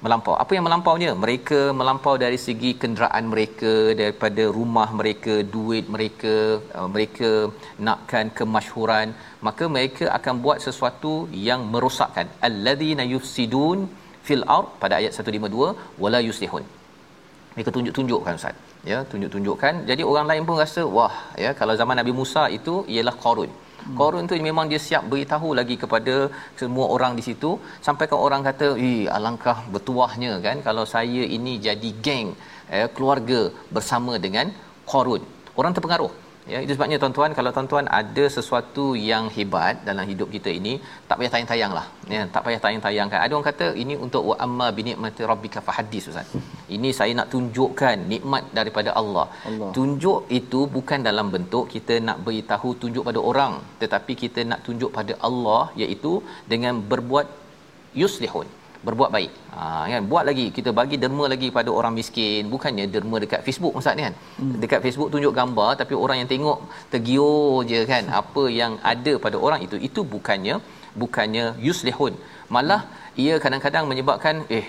melampau. 0.04 0.34
Apa 0.42 0.52
yang 0.56 0.64
melampaunya? 0.66 1.10
Mereka 1.24 1.60
melampau 1.78 2.14
dari 2.24 2.38
segi 2.46 2.70
kenderaan 2.82 3.24
mereka, 3.32 3.72
daripada 4.00 4.44
rumah 4.58 4.88
mereka, 5.00 5.34
duit 5.54 5.86
mereka, 5.94 6.34
uh, 6.78 6.88
mereka 6.94 7.30
nakkan 7.88 8.26
kemasyhuran, 8.38 9.08
maka 9.46 9.66
mereka 9.76 10.04
akan 10.18 10.34
buat 10.44 10.58
sesuatu 10.66 11.14
yang 11.48 11.62
merosakkan. 11.74 12.28
Alladzina 12.48 13.06
yufsidun 13.14 13.80
fil 14.26 14.44
ard 14.56 14.68
pada 14.82 14.96
ayat 15.00 15.12
152 15.18 16.02
wala 16.02 16.20
yuslihun. 16.28 16.64
Mereka 17.54 17.70
tunjuk-tunjukkan 17.76 18.34
Ustaz. 18.40 18.56
Ya, 18.90 18.98
tunjuk-tunjukkan. 19.12 19.74
Jadi 19.90 20.02
orang 20.10 20.26
lain 20.30 20.42
pun 20.48 20.56
rasa, 20.62 20.82
wah, 20.96 21.14
ya, 21.44 21.50
kalau 21.60 21.74
zaman 21.80 21.96
Nabi 22.00 22.12
Musa 22.20 22.42
itu 22.58 22.74
ialah 22.94 23.14
Qarun. 23.24 23.50
Korun 23.98 24.28
tu 24.28 24.36
memang 24.48 24.66
dia 24.70 24.80
siap 24.86 25.02
beritahu 25.12 25.48
lagi 25.58 25.76
kepada 25.82 26.14
semua 26.60 26.86
orang 26.94 27.12
di 27.18 27.22
situ. 27.28 27.50
Sampai 27.86 28.06
ke 28.10 28.16
orang 28.26 28.42
kata, 28.48 28.68
"Eh, 28.88 29.02
alangkah 29.16 29.58
bertuahnya 29.72 30.32
kan 30.46 30.56
kalau 30.68 30.84
saya 30.94 31.22
ini 31.36 31.54
jadi 31.66 31.90
geng 32.06 32.28
eh, 32.76 32.88
keluarga 32.94 33.40
bersama 33.76 34.14
dengan 34.24 34.48
Korun." 34.92 35.22
Orang 35.58 35.74
terpengaruh 35.76 36.27
ya 36.52 36.58
itu 36.64 36.72
sebabnya 36.76 36.98
tuan-tuan 37.02 37.30
kalau 37.38 37.50
tuan-tuan 37.56 37.86
ada 38.00 38.24
sesuatu 38.36 38.84
yang 39.10 39.24
hebat 39.36 39.74
dalam 39.88 40.04
hidup 40.10 40.28
kita 40.34 40.50
ini 40.60 40.72
tak 41.08 41.16
payah 41.20 41.32
tayang-tayang 41.34 41.72
lah. 41.78 41.86
Ya 42.14 42.22
tak 42.34 42.42
payah 42.46 42.60
tayang-tayang 42.64 43.08
kan. 43.12 43.20
Ada 43.24 43.32
orang 43.36 43.48
kata 43.50 43.66
ini 43.82 43.96
untuk 44.06 44.24
wa 44.30 44.36
amma 44.46 44.68
bi 44.76 44.84
ni'mati 44.88 45.24
rabbika 45.32 45.62
fahadis 45.68 46.06
ustaz. 46.12 46.30
Ini 46.76 46.90
saya 46.98 47.12
nak 47.20 47.28
tunjukkan 47.34 47.96
nikmat 48.12 48.44
daripada 48.58 48.92
Allah. 49.00 49.26
Allah. 49.50 49.72
Tunjuk 49.78 50.20
itu 50.40 50.62
bukan 50.76 51.02
dalam 51.08 51.28
bentuk 51.34 51.66
kita 51.74 51.96
nak 52.08 52.20
beritahu 52.28 52.70
tunjuk 52.84 53.04
pada 53.10 53.22
orang 53.32 53.54
tetapi 53.82 54.14
kita 54.24 54.40
nak 54.50 54.62
tunjuk 54.68 54.92
pada 54.98 55.14
Allah 55.30 55.62
iaitu 55.82 56.14
dengan 56.52 56.76
berbuat 56.92 57.28
yuslihun 58.02 58.48
berbuat 58.86 59.10
baik. 59.16 59.32
Ha 59.56 59.64
kan 59.92 60.02
buat 60.10 60.24
lagi 60.28 60.46
kita 60.56 60.70
bagi 60.78 60.96
derma 61.02 61.24
lagi 61.32 61.48
pada 61.56 61.70
orang 61.78 61.92
miskin 61.98 62.50
bukannya 62.54 62.84
derma 62.94 63.16
dekat 63.24 63.40
Facebook 63.46 63.74
ustaz 63.80 63.96
ni 63.98 64.02
kan. 64.06 64.14
Hmm. 64.40 64.54
Dekat 64.62 64.80
Facebook 64.86 65.10
tunjuk 65.14 65.34
gambar 65.40 65.70
tapi 65.82 65.94
orang 66.04 66.18
yang 66.20 66.30
tengok 66.34 66.58
tergiur 66.92 67.66
je 67.70 67.80
kan 67.92 68.04
apa 68.20 68.44
yang 68.60 68.74
ada 68.92 69.14
pada 69.26 69.38
orang 69.46 69.62
itu 69.66 69.78
itu 69.88 70.02
bukannya 70.14 70.56
bukannya 71.02 71.46
yuslihun. 71.66 72.14
Malah 72.56 72.82
ia 73.24 73.36
kadang-kadang 73.44 73.86
menyebabkan 73.92 74.36
eh 74.58 74.66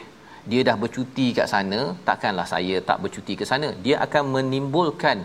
dia 0.51 0.61
dah 0.67 0.75
bercuti 0.83 1.25
kat 1.37 1.47
sana 1.53 1.79
takkanlah 2.07 2.47
saya 2.53 2.77
tak 2.89 2.97
bercuti 3.03 3.33
ke 3.39 3.45
sana 3.51 3.69
dia 3.85 3.95
akan 4.05 4.23
menimbulkan 4.35 5.19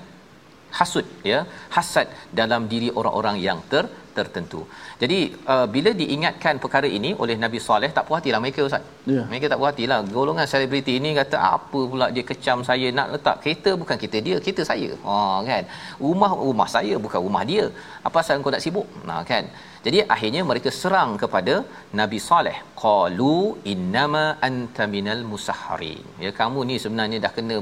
hasud 0.78 1.06
ya 1.30 1.40
hasad 1.76 2.08
dalam 2.40 2.62
diri 2.72 2.88
orang-orang 3.00 3.38
yang 3.48 3.60
ter 3.72 3.84
tertentu. 4.16 4.60
Jadi 5.02 5.18
uh, 5.52 5.66
bila 5.74 5.90
diingatkan 6.00 6.54
perkara 6.64 6.88
ini 6.98 7.10
oleh 7.22 7.36
Nabi 7.44 7.58
Saleh 7.66 7.90
tak 7.96 8.04
puas 8.08 8.18
hatilah 8.20 8.40
mereka 8.44 8.60
ustaz. 8.68 8.84
Yeah. 9.12 9.26
Mereka 9.30 9.46
tak 9.52 9.58
puas 9.60 9.70
hatilah. 9.72 9.98
Golongan 10.16 10.46
selebriti 10.52 10.94
ini 11.00 11.10
kata 11.20 11.36
apa 11.56 11.80
pula 11.92 12.06
dia 12.16 12.24
kecam 12.30 12.60
saya 12.70 12.88
nak 12.98 13.08
letak 13.14 13.36
kereta 13.42 13.70
bukan 13.82 13.96
kereta 14.00 14.18
dia, 14.28 14.36
kereta 14.44 14.64
saya. 14.70 14.90
Ha 15.06 15.16
kan. 15.50 15.64
Rumah 16.06 16.32
rumah 16.46 16.68
saya 16.76 16.96
bukan 17.06 17.20
rumah 17.26 17.44
dia. 17.52 17.64
Apa 18.08 18.18
asal 18.22 18.44
kau 18.46 18.54
nak 18.56 18.64
sibuk? 18.66 18.88
Nah 19.10 19.20
kan. 19.32 19.46
Jadi 19.86 19.98
akhirnya 20.14 20.42
mereka 20.50 20.70
serang 20.80 21.10
kepada 21.22 21.54
Nabi 22.00 22.18
Saleh. 22.28 22.56
Qalu 22.82 23.38
innama 23.72 24.24
anta 24.48 24.84
minal 24.94 25.24
musahharin. 25.32 26.04
Ya 26.24 26.30
kamu 26.40 26.60
ni 26.70 26.76
sebenarnya 26.84 27.18
dah 27.26 27.32
kena 27.38 27.56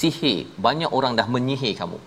sihir. 0.00 0.40
Banyak 0.66 0.92
orang 0.98 1.14
dah 1.20 1.26
menyihir 1.34 1.74
kamu. 1.82 1.98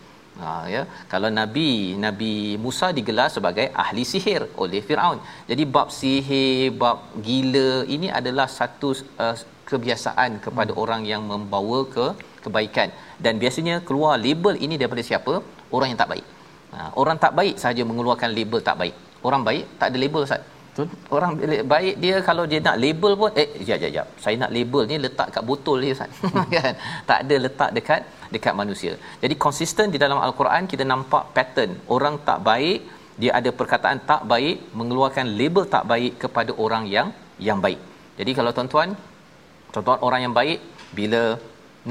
Ha, 0.42 0.50
ya. 0.74 0.82
Kalau 1.12 1.30
nabi 1.40 1.68
nabi 2.06 2.32
Musa 2.66 2.88
digelar 2.98 3.28
sebagai 3.36 3.66
ahli 3.84 4.04
sihir 4.12 4.42
oleh 4.64 4.82
Firaun. 4.88 5.20
Jadi 5.50 5.64
bab 5.76 5.90
sihir 6.00 6.72
bab 6.82 7.00
gila 7.28 7.70
ini 7.96 8.08
adalah 8.20 8.48
satu 8.60 8.90
uh, 9.24 9.36
kebiasaan 9.72 10.40
kepada 10.46 10.72
hmm. 10.74 10.82
orang 10.84 11.02
yang 11.12 11.24
membawa 11.32 11.80
ke 11.96 12.08
kebaikan. 12.46 12.90
Dan 13.26 13.36
biasanya 13.44 13.76
keluar 13.88 14.16
label 14.28 14.56
ini 14.66 14.78
daripada 14.82 15.04
siapa? 15.10 15.34
Orang 15.76 15.90
yang 15.92 16.00
tak 16.04 16.12
baik. 16.14 16.28
Ha, 16.76 16.80
orang 17.02 17.18
tak 17.26 17.34
baik 17.40 17.56
saja 17.66 17.84
mengeluarkan 17.90 18.32
label 18.40 18.62
tak 18.70 18.78
baik. 18.82 18.96
Orang 19.28 19.44
baik 19.50 19.66
tak 19.80 19.88
ada 19.92 19.98
label 20.06 20.24
Ustaz 20.28 20.44
Orang 21.16 21.32
baik 21.74 21.96
dia 22.04 22.16
kalau 22.28 22.44
dia 22.52 22.60
nak 22.68 22.78
label 22.84 23.14
pun 23.22 23.32
eh 23.42 23.48
jap 23.68 23.78
jap 23.84 23.92
jap. 23.96 24.08
Saya 24.24 24.36
nak 24.44 24.52
label 24.56 24.84
ni 24.92 24.96
letak 25.06 25.28
kat 25.36 25.44
botol 25.50 25.78
dia 25.84 25.96
Ustaz. 25.98 26.12
kan? 26.56 26.74
Tak 27.10 27.20
ada 27.26 27.36
letak 27.46 27.70
dekat 27.78 28.02
dekat 28.34 28.54
manusia. 28.62 28.94
Jadi 29.24 29.36
konsisten 29.46 29.88
di 29.94 30.00
dalam 30.04 30.20
al-Quran 30.28 30.70
kita 30.72 30.86
nampak 30.94 31.24
pattern 31.36 31.74
orang 31.96 32.18
tak 32.30 32.40
baik 32.50 32.80
dia 33.22 33.32
ada 33.40 33.50
perkataan 33.60 33.98
tak 34.12 34.22
baik 34.34 34.58
mengeluarkan 34.80 35.28
label 35.40 35.66
tak 35.76 35.86
baik 35.92 36.14
kepada 36.24 36.52
orang 36.66 36.86
yang 36.96 37.08
yang 37.48 37.60
baik. 37.66 37.80
Jadi 38.20 38.32
kalau 38.38 38.52
tuan-tuan 38.58 38.90
tuan-tuan 39.74 40.00
orang 40.08 40.22
yang 40.26 40.36
baik 40.40 40.60
bila 41.00 41.22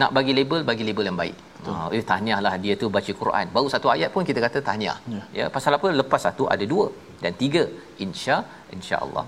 nak 0.01 0.11
bagi 0.16 0.33
label 0.39 0.61
bagi 0.70 0.85
label 0.89 1.09
yang 1.11 1.18
baik. 1.22 1.37
Ha 1.66 1.72
eh 1.97 2.03
tahniahlah 2.11 2.55
dia 2.64 2.74
tu 2.81 2.87
baca 2.97 3.12
Quran. 3.20 3.47
Baru 3.57 3.68
satu 3.74 3.89
ayat 3.95 4.11
pun 4.14 4.24
kita 4.29 4.41
kata 4.47 4.59
tahniah. 4.68 4.99
Ya, 5.14 5.22
ya 5.39 5.47
pasal 5.55 5.76
apa 5.79 5.89
lepas 6.01 6.22
satu 6.26 6.47
ada 6.55 6.64
dua 6.72 6.87
dan 7.22 7.33
tiga 7.43 7.62
insya 8.05 8.37
insya-Allah. 8.76 9.24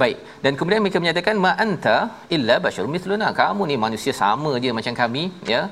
Baik. 0.00 0.18
Dan 0.44 0.52
kemudian 0.58 0.82
mereka 0.84 1.00
menyatakan 1.04 1.36
ma 1.44 1.52
anta 1.64 1.96
illa 2.36 2.56
basyarum 2.64 2.92
mithluna. 2.96 3.28
Kamu 3.42 3.62
ni 3.70 3.76
manusia 3.86 4.14
sama 4.22 4.52
je 4.64 4.72
macam 4.78 4.96
kami 5.02 5.24
ya 5.52 5.62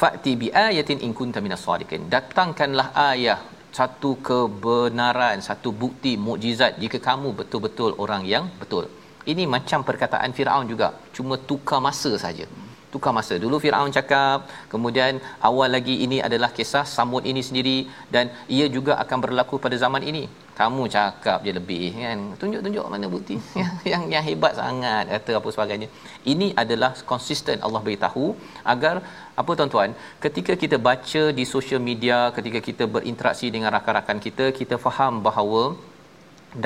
fa'ti 0.00 0.32
bi 0.40 0.46
ayatin 0.66 0.98
in 1.06 1.12
kunta 1.18 1.38
minas 1.46 1.62
sadiqin 1.66 2.02
datangkanlah 2.14 2.86
ayah 3.08 3.38
satu 3.78 4.10
kebenaran 4.28 5.38
satu 5.48 5.70
bukti 5.82 6.12
mukjizat 6.26 6.72
jika 6.82 6.98
kamu 7.08 7.28
betul-betul 7.40 7.92
orang 8.04 8.22
yang 8.32 8.44
betul 8.62 8.84
ini 9.32 9.44
macam 9.54 9.80
perkataan 9.88 10.32
Firaun 10.38 10.66
juga 10.72 10.88
cuma 11.16 11.36
tukar 11.50 11.80
masa 11.86 12.12
saja 12.24 12.46
tukar 12.92 13.12
masa 13.18 13.34
dulu 13.42 13.56
Firaun 13.64 13.92
cakap 13.98 14.48
kemudian 14.72 15.20
awal 15.48 15.68
lagi 15.76 15.96
ini 16.06 16.18
adalah 16.28 16.50
kisah 16.58 16.84
Samud 16.94 17.26
ini 17.32 17.42
sendiri 17.48 17.78
dan 18.14 18.32
ia 18.58 18.66
juga 18.76 18.94
akan 19.04 19.18
berlaku 19.26 19.56
pada 19.66 19.78
zaman 19.84 20.04
ini 20.12 20.24
kamu 20.60 20.82
cakap 20.94 21.38
je 21.46 21.52
lebih 21.58 21.84
kan? 22.02 22.18
Tunjuk-tunjuk 22.40 22.86
mana 22.94 23.06
bukti 23.14 23.36
yang 23.92 24.04
yang 24.14 24.24
hebat 24.28 24.54
sangat 24.60 25.04
kata 25.14 25.32
apa 25.40 25.48
sebagainya. 25.56 25.88
Ini 26.32 26.48
adalah 26.62 26.90
konsisten 27.12 27.58
Allah 27.66 27.82
beritahu 27.86 28.26
agar 28.74 28.94
apa 29.42 29.52
tuan-tuan? 29.58 29.92
Ketika 30.24 30.54
kita 30.62 30.78
baca 30.88 31.22
di 31.38 31.46
social 31.54 31.80
media 31.90 32.18
ketika 32.38 32.60
kita 32.68 32.86
berinteraksi 32.96 33.48
dengan 33.54 33.72
rakan-rakan 33.76 34.20
kita 34.26 34.46
kita 34.60 34.76
faham 34.86 35.14
bahawa 35.28 35.62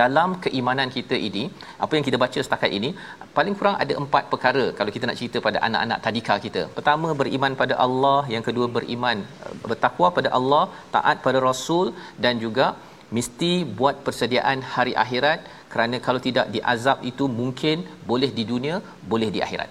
dalam 0.00 0.28
keimanan 0.44 0.88
kita 0.96 1.16
ini 1.28 1.42
apa 1.84 1.92
yang 1.96 2.04
kita 2.08 2.18
baca 2.22 2.38
setakat 2.46 2.70
ini 2.78 2.90
paling 3.36 3.54
kurang 3.58 3.76
ada 3.82 3.94
empat 4.02 4.24
perkara 4.32 4.64
kalau 4.78 4.90
kita 4.94 5.04
nak 5.08 5.18
cerita 5.20 5.38
pada 5.46 5.58
anak-anak 5.66 5.98
tadika 6.06 6.34
kita. 6.46 6.62
Pertama 6.76 7.08
beriman 7.20 7.52
pada 7.62 7.76
Allah. 7.86 8.20
Yang 8.34 8.44
kedua 8.48 8.66
beriman 8.76 9.18
eh, 9.46 9.54
bertakwa 9.70 10.08
pada 10.18 10.30
Allah 10.38 10.64
taat 10.94 11.16
pada 11.26 11.40
rasul 11.48 11.86
dan 12.26 12.40
juga 12.44 12.68
mesti 13.16 13.52
buat 13.78 13.96
persediaan 14.06 14.58
hari 14.74 14.92
akhirat 15.04 15.40
kerana 15.72 15.96
kalau 16.06 16.20
tidak 16.26 16.46
diazab 16.54 16.98
itu 17.10 17.24
mungkin 17.40 17.76
boleh 18.10 18.30
di 18.38 18.44
dunia 18.50 18.76
boleh 19.12 19.28
di 19.34 19.40
akhirat. 19.46 19.70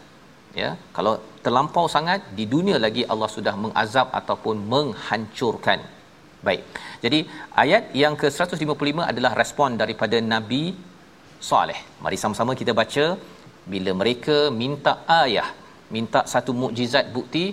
Ya 0.62 0.70
kalau 0.96 1.14
terlampau 1.46 1.86
sangat 1.96 2.22
di 2.38 2.46
dunia 2.54 2.78
lagi 2.86 3.04
Allah 3.14 3.30
sudah 3.36 3.56
mengazab 3.64 4.08
ataupun 4.20 4.56
menghancurkan. 4.74 5.80
Baik. 6.48 6.62
Jadi 7.04 7.20
ayat 7.64 7.84
yang 8.04 8.16
ke-155 8.22 9.00
adalah 9.12 9.32
respon 9.42 9.80
daripada 9.82 10.18
Nabi 10.34 10.64
Saleh. 11.50 11.80
Mari 12.04 12.18
sama-sama 12.24 12.54
kita 12.62 12.74
baca. 12.82 13.06
Bila 13.74 13.92
mereka 14.02 14.38
minta 14.62 14.94
ayah 15.24 15.50
minta 15.96 16.22
satu 16.34 16.52
mukjizat 16.62 17.06
bukti 17.16 17.46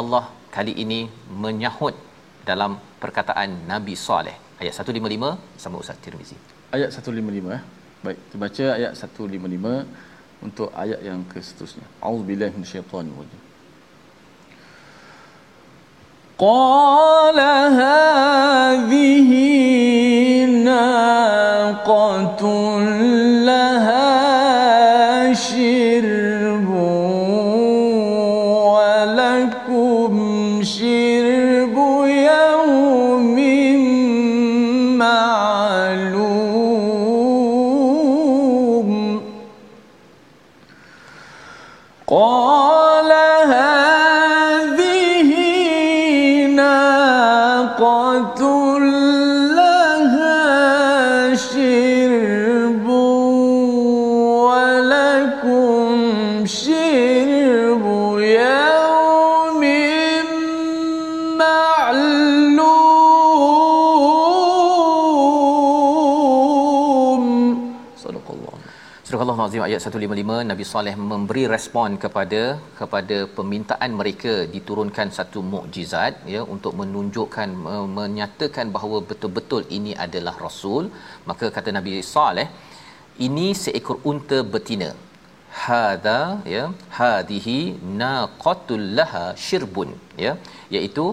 Allah 0.00 0.24
kali 0.56 0.74
ini 0.84 1.00
menyahut 1.42 1.94
dalam 2.48 2.72
perkataan 3.02 3.50
Nabi 3.70 3.94
Saleh 4.06 4.43
ayat 4.61 4.73
155 4.75 5.61
sama 5.61 5.75
Ustaz 5.81 5.97
Tirmizi. 6.03 6.37
Ayat 6.75 6.89
155 6.93 7.57
eh. 7.57 7.61
Baik, 7.99 8.17
kita 8.27 8.35
baca 8.39 8.65
ayat 8.79 8.91
155 8.95 10.45
untuk 10.45 10.69
ayat 10.71 10.99
yang 11.03 11.19
ke 11.27 11.39
seterusnya. 11.43 11.85
Auzubillahi 11.99 12.51
minasyaitanir 12.55 13.15
rajim. 13.15 13.41
قال 16.39 17.39
هذه 17.75 19.31
ناقة 20.63 22.43
Azim 69.46 69.62
ayat 69.66 69.80
155 69.88 70.34
Nabi 70.50 70.64
Saleh 70.70 70.92
memberi 71.10 71.42
respon 71.52 71.90
kepada 72.02 72.42
kepada 72.78 73.16
permintaan 73.36 73.90
mereka 74.00 74.34
diturunkan 74.54 75.08
satu 75.16 75.40
mukjizat 75.52 76.14
ya 76.34 76.42
untuk 76.54 76.72
menunjukkan 76.80 77.48
menyatakan 77.98 78.68
bahawa 78.76 78.98
betul-betul 79.10 79.62
ini 79.78 79.92
adalah 80.06 80.34
rasul. 80.46 80.84
Maka 81.30 81.48
kata 81.56 81.72
Nabi 81.78 81.94
Saleh 82.14 82.46
ini 83.28 83.46
seekor 83.62 83.98
unta 84.12 84.38
betina. 84.54 84.90
Hadza 85.64 86.20
ya 86.54 86.64
hadhihi 87.00 87.58
naqatul 88.02 88.86
laha 89.00 89.26
shirbun. 89.46 89.92
Ya 90.26 90.34
iaitu 90.76 91.06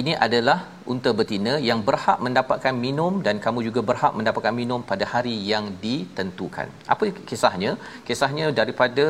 ini 0.00 0.12
adalah 0.26 0.56
unta 0.92 1.10
betina 1.18 1.52
yang 1.68 1.80
berhak 1.88 2.18
mendapatkan 2.26 2.74
minum 2.84 3.12
dan 3.26 3.36
kamu 3.44 3.60
juga 3.68 3.80
berhak 3.90 4.12
mendapatkan 4.18 4.54
minum 4.60 4.80
pada 4.90 5.04
hari 5.12 5.34
yang 5.50 5.64
ditentukan. 5.84 6.68
Apa 6.92 7.04
kisahnya? 7.30 7.72
Kisahnya 8.08 8.46
daripada 8.60 9.06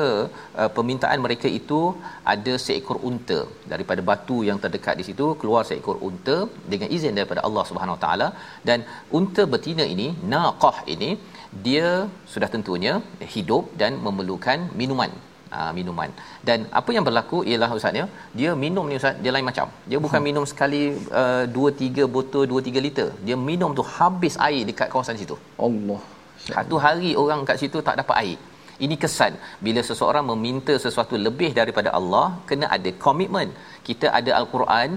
uh, 0.61 0.71
permintaan 0.77 1.21
mereka 1.27 1.51
itu 1.61 1.81
ada 2.35 2.55
seekor 2.67 2.99
unta 3.11 3.41
daripada 3.73 4.05
batu 4.11 4.39
yang 4.49 4.61
terdekat 4.65 4.97
di 5.03 5.07
situ 5.09 5.29
keluar 5.43 5.63
seekor 5.71 5.99
unta 6.09 6.39
dengan 6.75 6.91
izin 6.99 7.19
daripada 7.21 7.43
Allah 7.49 7.67
Subhanahu 7.71 8.01
Taala 8.07 8.29
dan 8.71 8.81
unta 9.21 9.45
betina 9.55 9.87
ini 9.95 10.09
naqah 10.35 10.77
ini 10.95 11.11
dia 11.67 11.91
sudah 12.33 12.51
tentunya 12.57 12.95
hidup 13.37 13.65
dan 13.83 13.93
memerlukan 14.07 14.61
minuman 14.81 15.13
uh, 15.59 15.71
minuman. 15.79 16.11
Dan 16.49 16.67
apa 16.81 16.91
yang 16.97 17.05
berlaku 17.09 17.39
ialah 17.51 17.71
ustaz 17.79 18.01
ya, 18.01 18.07
dia 18.39 18.51
minum 18.65 18.85
ni 18.91 18.97
ustaz 19.01 19.21
dia 19.25 19.33
lain 19.37 19.47
macam. 19.51 19.69
Dia 19.91 20.01
bukan 20.07 20.21
hmm. 20.21 20.29
minum 20.31 20.45
sekali 20.53 20.83
uh, 21.23 21.45
2 21.47 21.73
3 21.85 22.15
botol 22.17 22.45
2 22.57 22.67
3 22.73 22.87
liter. 22.89 23.09
Dia 23.29 23.39
minum 23.49 23.73
tu 23.79 23.85
habis 23.97 24.37
air 24.49 24.63
dekat 24.71 24.91
kawasan 24.95 25.19
situ. 25.23 25.39
Allah. 25.69 26.03
Satu 26.49 26.77
hari 26.85 27.11
orang 27.23 27.41
kat 27.49 27.59
situ 27.63 27.81
tak 27.89 27.99
dapat 28.03 28.17
air. 28.23 28.39
Ini 28.85 28.97
kesan 29.03 29.35
bila 29.67 29.81
seseorang 29.89 30.25
meminta 30.31 30.75
sesuatu 30.85 31.15
lebih 31.27 31.51
daripada 31.59 31.91
Allah 31.99 32.27
kena 32.49 32.67
ada 32.77 32.91
komitmen. 33.05 33.49
Kita 33.87 34.07
ada 34.19 34.31
al-Quran, 34.41 34.91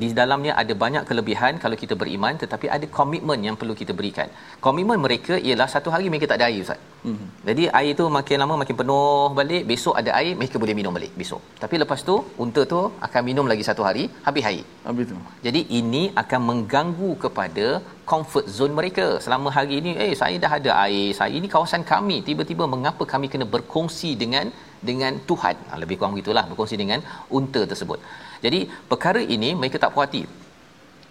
di 0.00 0.08
dalamnya 0.18 0.52
ada 0.62 0.74
banyak 0.82 1.04
kelebihan 1.08 1.52
kalau 1.62 1.76
kita 1.82 1.94
beriman 2.00 2.34
tetapi 2.42 2.66
ada 2.76 2.86
komitmen 2.96 3.40
yang 3.46 3.56
perlu 3.60 3.74
kita 3.80 3.92
berikan. 3.98 4.28
Komitmen 4.66 4.98
mereka 5.04 5.34
ialah 5.48 5.68
satu 5.74 5.88
hari 5.94 6.06
mereka 6.12 6.26
tak 6.30 6.38
ada 6.40 6.46
air 6.50 6.60
ustaz. 6.64 6.80
Hmm. 7.04 7.28
Jadi 7.48 7.64
air 7.78 7.92
tu 8.00 8.04
makin 8.16 8.42
lama 8.42 8.54
makin 8.62 8.76
penuh 8.80 9.32
balik, 9.38 9.62
besok 9.70 9.94
ada 10.00 10.10
air 10.18 10.32
mereka 10.40 10.60
boleh 10.62 10.74
minum 10.80 10.92
balik 10.98 11.12
besok. 11.20 11.40
Tapi 11.62 11.74
lepas 11.82 12.02
tu 12.08 12.16
unta 12.44 12.64
tu 12.72 12.80
akan 13.06 13.22
minum 13.30 13.48
lagi 13.52 13.64
satu 13.70 13.84
hari 13.88 14.04
habis 14.28 14.46
air. 14.50 14.64
Habis 14.88 15.08
tu. 15.12 15.18
Jadi 15.46 15.62
ini 15.80 16.02
akan 16.22 16.40
mengganggu 16.50 17.10
kepada 17.24 17.66
comfort 18.12 18.46
zone 18.58 18.76
mereka. 18.80 19.06
Selama 19.24 19.48
hari 19.58 19.74
ini 19.80 19.92
eh 20.04 20.12
saya 20.22 20.36
dah 20.44 20.52
ada 20.60 20.70
air, 20.86 21.08
saya 21.20 21.32
ini 21.40 21.48
kawasan 21.56 21.84
kami. 21.92 22.18
Tiba-tiba 22.28 22.66
mengapa 22.74 23.04
kami 23.14 23.28
kena 23.32 23.48
berkongsi 23.56 24.12
dengan 24.22 24.48
dengan 24.90 25.14
Tuhan? 25.28 25.56
Ha, 25.68 25.80
lebih 25.82 25.96
kurang 25.98 26.14
begitulah 26.16 26.44
berkongsi 26.50 26.76
dengan 26.82 27.00
unta 27.38 27.62
tersebut. 27.72 28.00
Jadi 28.44 28.60
perkara 28.90 29.20
ini 29.36 29.50
mereka 29.60 29.76
tak 29.82 29.92
puas 29.94 30.06
hati. 30.06 30.22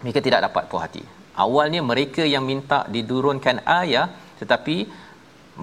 Mereka 0.03 0.19
tidak 0.27 0.41
dapat 0.47 0.63
puas 0.71 0.83
hati. 0.85 1.03
Awalnya 1.45 1.81
mereka 1.91 2.23
yang 2.33 2.43
minta 2.51 2.79
didurunkan 2.95 3.57
ayah 3.81 4.07
tetapi 4.41 4.77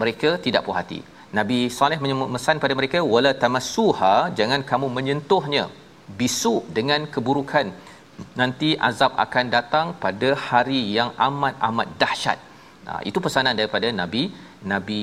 mereka 0.01 0.31
tidak 0.47 0.63
puas 0.67 0.79
hati. 0.81 1.01
Nabi 1.39 1.59
Saleh 1.77 1.99
memesan 2.03 2.63
pada 2.63 2.75
mereka 2.81 2.99
wala 3.15 3.33
tamassuha 3.43 4.15
jangan 4.39 4.63
kamu 4.71 4.87
menyentuhnya 4.97 5.65
bisu 6.21 6.55
dengan 6.79 7.01
keburukan 7.15 7.67
nanti 8.41 8.71
azab 8.89 9.13
akan 9.25 9.47
datang 9.57 9.87
pada 10.05 10.31
hari 10.47 10.81
yang 10.99 11.11
amat 11.29 11.55
amat 11.69 11.89
dahsyat. 12.03 12.39
Nah, 12.87 13.01
itu 13.09 13.19
pesanan 13.27 13.59
daripada 13.61 13.89
Nabi 14.01 14.23
Nabi 14.73 15.03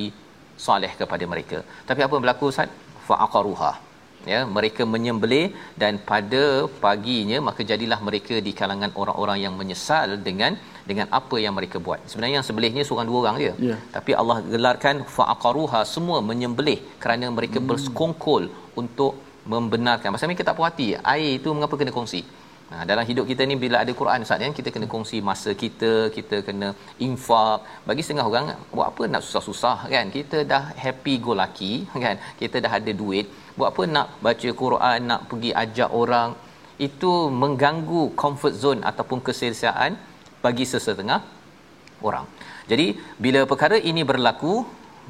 Saleh 0.65 0.93
kepada 1.01 1.25
mereka. 1.31 1.59
Tapi 1.89 1.99
apa 2.05 2.13
yang 2.15 2.23
berlaku 2.25 2.47
Ustaz? 2.53 2.69
Fa'aqaruha 3.07 3.90
ya 4.33 4.39
mereka 4.55 4.83
menyembelih 4.93 5.45
dan 5.81 5.93
pada 6.09 6.43
paginya 6.83 7.37
maka 7.47 7.61
jadilah 7.71 7.99
mereka 8.07 8.35
di 8.47 8.51
kalangan 8.59 8.91
orang-orang 9.01 9.37
yang 9.45 9.53
menyesal 9.61 10.17
dengan 10.27 10.53
dengan 10.89 11.07
apa 11.19 11.35
yang 11.43 11.53
mereka 11.57 11.77
buat. 11.85 11.99
Sebenarnya 12.09 12.35
yang 12.39 12.47
sembelihnya 12.47 12.83
seorang 12.89 13.07
dua 13.09 13.19
orang 13.23 13.37
dia 13.43 13.53
yeah. 13.69 13.79
tapi 13.95 14.11
Allah 14.21 14.37
gelarkan 14.53 15.05
faqaruha 15.15 15.81
semua 15.95 16.19
menyembelih 16.29 16.79
kerana 17.03 17.29
mereka 17.39 17.57
hmm. 17.61 17.67
bersekongkol 17.69 18.45
untuk 18.81 19.13
membenarkan. 19.53 20.13
Pasal 20.13 20.29
mereka 20.29 20.45
tak 20.49 20.57
puas 20.57 20.69
hati. 20.69 20.87
Air 21.13 21.31
itu 21.39 21.49
mengapa 21.55 21.75
kena 21.79 21.93
kongsi 21.97 22.21
Nah, 22.71 22.83
dalam 22.89 23.03
hidup 23.09 23.25
kita 23.29 23.43
ni 23.49 23.55
bila 23.63 23.77
ada 23.83 23.91
Quran 23.99 24.23
Ustaz 24.25 24.39
kan 24.43 24.53
kita 24.57 24.69
kena 24.73 24.85
kongsi 24.93 25.17
masa 25.29 25.51
kita, 25.63 25.91
kita 26.17 26.37
kena 26.47 26.67
infak. 27.07 27.59
Bagi 27.87 28.03
setengah 28.05 28.25
orang 28.31 28.45
buat 28.75 28.87
apa 28.91 29.03
nak 29.11 29.21
susah-susah 29.25 29.77
kan? 29.93 30.05
Kita 30.17 30.37
dah 30.51 30.63
happy 30.83 31.13
go 31.25 31.33
lucky 31.41 31.73
kan? 32.05 32.15
Kita 32.41 32.63
dah 32.65 32.71
ada 32.79 32.91
duit. 33.01 33.27
Buat 33.57 33.69
apa 33.73 33.83
nak 33.95 34.07
baca 34.27 34.49
Quran, 34.63 34.99
nak 35.11 35.21
pergi 35.31 35.51
ajak 35.63 35.89
orang? 36.01 36.31
Itu 36.87 37.11
mengganggu 37.41 38.03
comfort 38.21 38.55
zone 38.63 38.81
ataupun 38.91 39.19
keselesaan 39.27 39.91
bagi 40.45 40.65
sesetengah 40.73 41.19
orang. 42.09 42.25
Jadi 42.71 42.87
bila 43.23 43.41
perkara 43.51 43.77
ini 43.91 44.01
berlaku, 44.11 44.53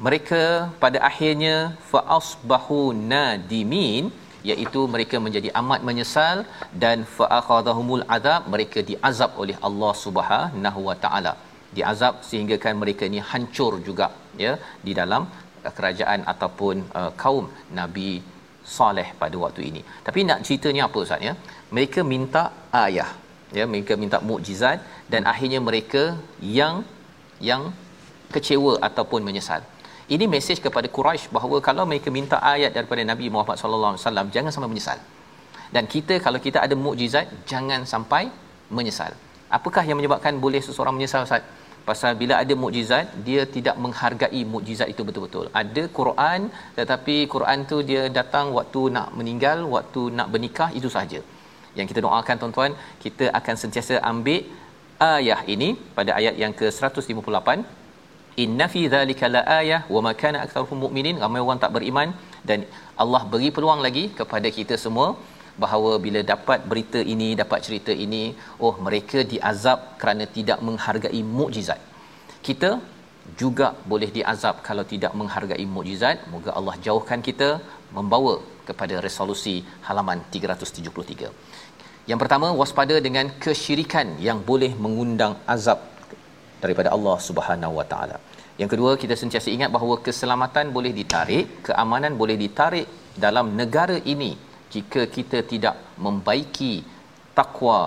mereka 0.06 0.42
pada 0.82 0.98
akhirnya 1.10 1.54
fa'asbahu 1.90 2.80
nadimin 3.12 4.10
iaitu 4.50 4.80
mereka 4.94 5.16
menjadi 5.26 5.48
amat 5.60 5.80
menyesal 5.88 6.38
dan 6.84 6.98
fa'akhadhahumul 7.16 8.04
azab 8.16 8.42
mereka 8.54 8.80
diazab 8.90 9.32
oleh 9.44 9.56
Allah 9.68 9.92
Subhanahu 10.04 10.80
wa 10.88 10.96
taala 11.04 11.34
diazab 11.76 12.14
sehingga 12.28 12.56
kan 12.64 12.74
mereka 12.82 13.04
ni 13.14 13.20
hancur 13.30 13.72
juga 13.88 14.06
ya 14.44 14.52
di 14.86 14.92
dalam 15.00 15.22
uh, 15.66 15.72
kerajaan 15.76 16.20
ataupun 16.32 16.76
uh, 17.00 17.10
kaum 17.22 17.46
Nabi 17.80 18.10
Saleh 18.76 19.08
pada 19.20 19.36
waktu 19.44 19.62
ini. 19.70 19.80
Tapi 20.06 20.20
nak 20.28 20.40
ceritanya 20.46 20.82
apa 20.88 20.98
Ustaz 21.04 21.26
ya? 21.28 21.34
Mereka 21.76 22.00
minta 22.12 22.42
ayah. 22.84 23.10
Ya, 23.56 23.64
mereka 23.72 23.92
minta 24.02 24.18
mukjizat 24.28 24.78
dan 25.12 25.22
akhirnya 25.32 25.60
mereka 25.68 26.02
yang 26.58 26.76
yang 27.48 27.62
kecewa 28.34 28.72
ataupun 28.88 29.20
menyesal. 29.28 29.60
Ini 30.14 30.24
mesej 30.34 30.58
kepada 30.64 30.88
Quraisy 30.96 31.32
bahawa 31.36 31.56
kalau 31.66 31.84
mereka 31.90 32.08
minta 32.16 32.36
ayat 32.54 32.70
daripada 32.76 33.02
Nabi 33.10 33.26
Muhammad 33.34 33.56
sallallahu 33.60 33.92
alaihi 33.92 34.04
wasallam 34.04 34.26
jangan 34.34 34.52
sampai 34.54 34.70
menyesal. 34.72 34.98
Dan 35.74 35.84
kita 35.94 36.14
kalau 36.24 36.38
kita 36.46 36.58
ada 36.66 36.74
mukjizat 36.86 37.26
jangan 37.50 37.82
sampai 37.92 38.22
menyesal. 38.76 39.12
Apakah 39.58 39.84
yang 39.88 39.96
menyebabkan 40.00 40.36
boleh 40.44 40.60
seseorang 40.66 40.94
menyesal 40.98 41.24
Ustaz? 41.28 41.44
Pasal 41.88 42.12
bila 42.20 42.34
ada 42.42 42.54
mukjizat 42.62 43.06
dia 43.28 43.42
tidak 43.54 43.76
menghargai 43.84 44.42
mukjizat 44.54 44.88
itu 44.92 45.02
betul-betul. 45.08 45.46
Ada 45.62 45.82
Quran 45.98 46.40
tetapi 46.78 47.16
Quran 47.34 47.58
tu 47.70 47.78
dia 47.90 48.02
datang 48.18 48.48
waktu 48.58 48.82
nak 48.96 49.08
meninggal, 49.20 49.60
waktu 49.76 50.02
nak 50.18 50.28
bernikah 50.34 50.70
itu 50.80 50.90
sahaja. 50.96 51.20
Yang 51.78 51.86
kita 51.90 52.00
doakan 52.06 52.36
tuan-tuan, 52.40 52.72
kita 53.04 53.26
akan 53.38 53.54
sentiasa 53.62 53.94
ambil 54.10 54.42
ayat 55.16 55.48
ini 55.54 55.70
pada 55.96 56.10
ayat 56.20 56.36
yang 56.42 56.52
ke-158 56.60 57.80
inna 58.44 58.66
fi 58.74 58.82
dhalika 58.94 59.26
laayah 59.36 59.80
wa 59.94 60.00
ma 60.06 60.12
kana 60.22 60.38
aktsaruhum 60.44 60.78
mu'minin. 60.84 61.16
Ramai 61.24 61.40
orang 61.44 61.60
tak 61.64 61.72
beriman. 61.76 62.10
Dan 62.48 62.60
Allah 63.02 63.22
beri 63.32 63.48
peluang 63.56 63.80
lagi 63.86 64.04
kepada 64.20 64.48
kita 64.58 64.76
semua 64.84 65.08
bahawa 65.62 65.92
bila 66.04 66.20
dapat 66.32 66.60
berita 66.70 67.00
ini 67.14 67.28
dapat 67.42 67.60
cerita 67.66 67.92
ini 68.04 68.22
oh 68.66 68.74
mereka 68.86 69.20
diazab 69.32 69.78
kerana 70.00 70.26
tidak 70.36 70.58
menghargai 70.68 71.22
mukjizat. 71.38 71.80
Kita 72.46 72.70
juga 73.40 73.66
boleh 73.90 74.10
diazab 74.16 74.64
kalau 74.68 74.84
tidak 74.92 75.12
menghargai 75.20 75.66
mukjizat. 75.74 76.26
Moga 76.32 76.52
Allah 76.58 76.76
jauhkan 76.86 77.22
kita 77.28 77.50
membawa 77.98 78.34
kepada 78.68 78.96
resolusi 79.06 79.56
halaman 79.86 80.18
373 80.34 81.62
yang 82.10 82.18
pertama 82.22 82.48
waspada 82.60 82.98
dengan 83.06 83.26
kesyirikan 83.42 84.18
yang 84.26 84.38
boleh 84.50 84.72
mengundang 84.84 85.34
azab 85.54 85.78
daripada 86.62 86.88
Allah 86.96 87.16
Subhanahu 87.28 87.74
Wa 87.80 87.86
Taala. 87.92 88.16
Yang 88.60 88.70
kedua, 88.74 88.90
kita 89.02 89.14
sentiasa 89.22 89.48
ingat 89.56 89.70
bahawa 89.76 89.96
keselamatan 90.06 90.66
boleh 90.76 90.92
ditarik, 91.00 91.44
keamanan 91.68 92.14
boleh 92.20 92.36
ditarik 92.44 92.86
dalam 93.24 93.46
negara 93.60 93.96
ini 94.14 94.32
jika 94.74 95.02
kita 95.16 95.38
tidak 95.52 95.74
membaiki 96.04 96.74
takwa, 97.38 97.80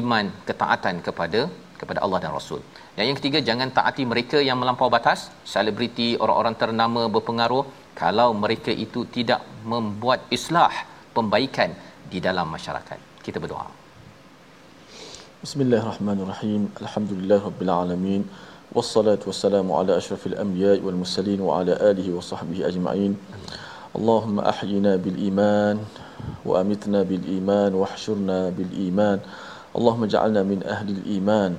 iman, 0.00 0.26
ketaatan 0.48 0.96
kepada 1.06 1.40
kepada 1.80 2.00
Allah 2.04 2.18
dan 2.24 2.32
Rasul. 2.38 2.60
Dan 2.96 3.04
yang 3.08 3.16
ketiga, 3.20 3.38
jangan 3.48 3.68
taati 3.78 4.02
mereka 4.12 4.38
yang 4.48 4.58
melampau 4.60 4.88
batas, 4.96 5.28
selebriti, 5.52 6.08
orang-orang 6.24 6.54
ternama 6.62 7.02
berpengaruh 7.16 7.64
kalau 8.02 8.28
mereka 8.44 8.72
itu 8.72 9.04
tidak 9.16 9.44
membuat 9.72 10.24
islah, 10.36 10.72
pembaikan 11.16 11.72
di 12.12 12.18
dalam 12.26 12.48
masyarakat. 12.56 13.20
Kita 13.20 13.36
berdoa. 13.44 13.85
بسم 15.46 15.62
الله 15.62 15.78
الرحمن 15.78 16.18
الرحيم 16.26 16.62
الحمد 16.82 17.10
لله 17.22 17.38
رب 17.38 17.60
العالمين 17.62 18.22
والصلاة 18.74 19.22
والسلام 19.26 19.62
على 19.72 19.94
أشرف 19.96 20.26
الأنبياء 20.26 20.82
والمرسلين 20.82 21.38
وعلى 21.38 21.72
آله 21.86 22.02
وصحبه 22.18 22.66
أجمعين 22.66 23.14
اللهم 23.94 24.36
أحينا 24.42 24.96
بالإيمان 24.96 25.78
وأمتنا 26.42 27.02
بالإيمان 27.02 27.70
واحشرنا 27.78 28.58
بالإيمان 28.58 29.18
اللهم 29.78 30.02
اجعلنا 30.04 30.42
من 30.42 30.66
أهل 30.66 30.88
الإيمان 30.98 31.54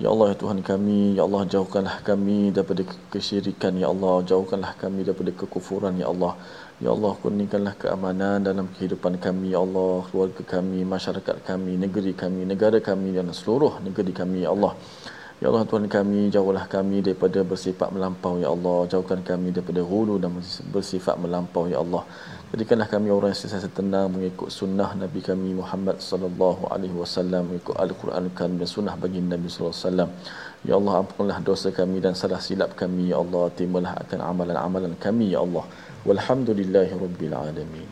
يا 0.00 0.08
الله 0.08 0.26
يا 0.32 0.36
Tuhan 0.40 0.64
kami 0.64 1.20
يا 1.20 1.28
الله 1.28 1.42
jauhkanlah 1.52 2.00
kami 2.00 2.48
daripada 2.48 2.80
kesyirikan 3.12 3.76
يا 3.76 3.92
الله 3.92 4.24
jauhkanlah 4.24 4.72
kami 4.80 5.04
daripada 5.04 5.36
kekufuran 5.36 6.00
يا 6.00 6.08
الله 6.08 6.32
Ya 6.78 6.90
Allah, 6.94 7.12
kurniakanlah 7.22 7.74
keamanan 7.82 8.38
dalam 8.48 8.66
kehidupan 8.74 9.18
kami, 9.18 9.50
Ya 9.50 9.58
Allah, 9.66 10.06
keluarga 10.08 10.42
kami, 10.54 10.86
masyarakat 10.86 11.36
kami, 11.48 11.72
negeri 11.84 12.12
kami, 12.14 12.46
negara 12.46 12.78
kami 12.78 13.10
dan 13.16 13.34
seluruh 13.34 13.82
negeri 13.86 14.12
kami, 14.20 14.46
Ya 14.46 14.54
Allah. 14.54 14.78
Ya 15.42 15.46
Allah, 15.50 15.66
Tuhan 15.70 15.90
kami, 15.90 16.20
jauhlah 16.34 16.66
kami 16.70 17.02
daripada 17.06 17.42
bersifat 17.50 17.90
melampau, 17.94 18.38
Ya 18.38 18.48
Allah. 18.54 18.78
Jauhkan 18.92 19.26
kami 19.30 19.50
daripada 19.56 19.82
hulu 19.90 20.22
dan 20.22 20.30
bersifat 20.74 21.18
melampau, 21.18 21.66
Ya 21.66 21.82
Allah. 21.82 22.02
Jadikanlah 22.54 22.88
kami 22.94 23.08
orang 23.16 23.30
yang 23.34 23.40
sentiasa 23.42 23.68
tenang 23.78 24.06
mengikut 24.14 24.48
sunnah 24.58 24.90
Nabi 25.02 25.20
kami 25.20 25.50
Muhammad 25.58 25.96
sallallahu 26.10 26.70
alaihi 26.74 26.96
wasallam 26.96 27.42
mengikut 27.50 27.76
Al-Quran 27.76 28.24
dan 28.60 28.68
sunnah 28.76 28.94
bagi 29.02 29.20
Nabi 29.20 29.50
sallallahu 29.50 29.74
alaihi 29.74 29.86
wasallam. 29.88 30.10
Ya 30.68 30.74
Allah 30.78 30.94
ampunlah 31.02 31.38
dosa 31.48 31.68
kami 31.80 31.98
dan 32.04 32.14
salah 32.20 32.40
silap 32.46 32.72
kami 32.72 33.12
ya 33.12 33.18
Allah 33.22 33.44
terimalah 33.52 33.92
akan 34.02 34.18
amalan-amalan 34.30 34.94
kami 34.96 35.26
ya 35.34 35.42
Allah. 35.44 35.66
Walhamdulillahirabbil 36.06 37.34
alamin. 37.34 37.88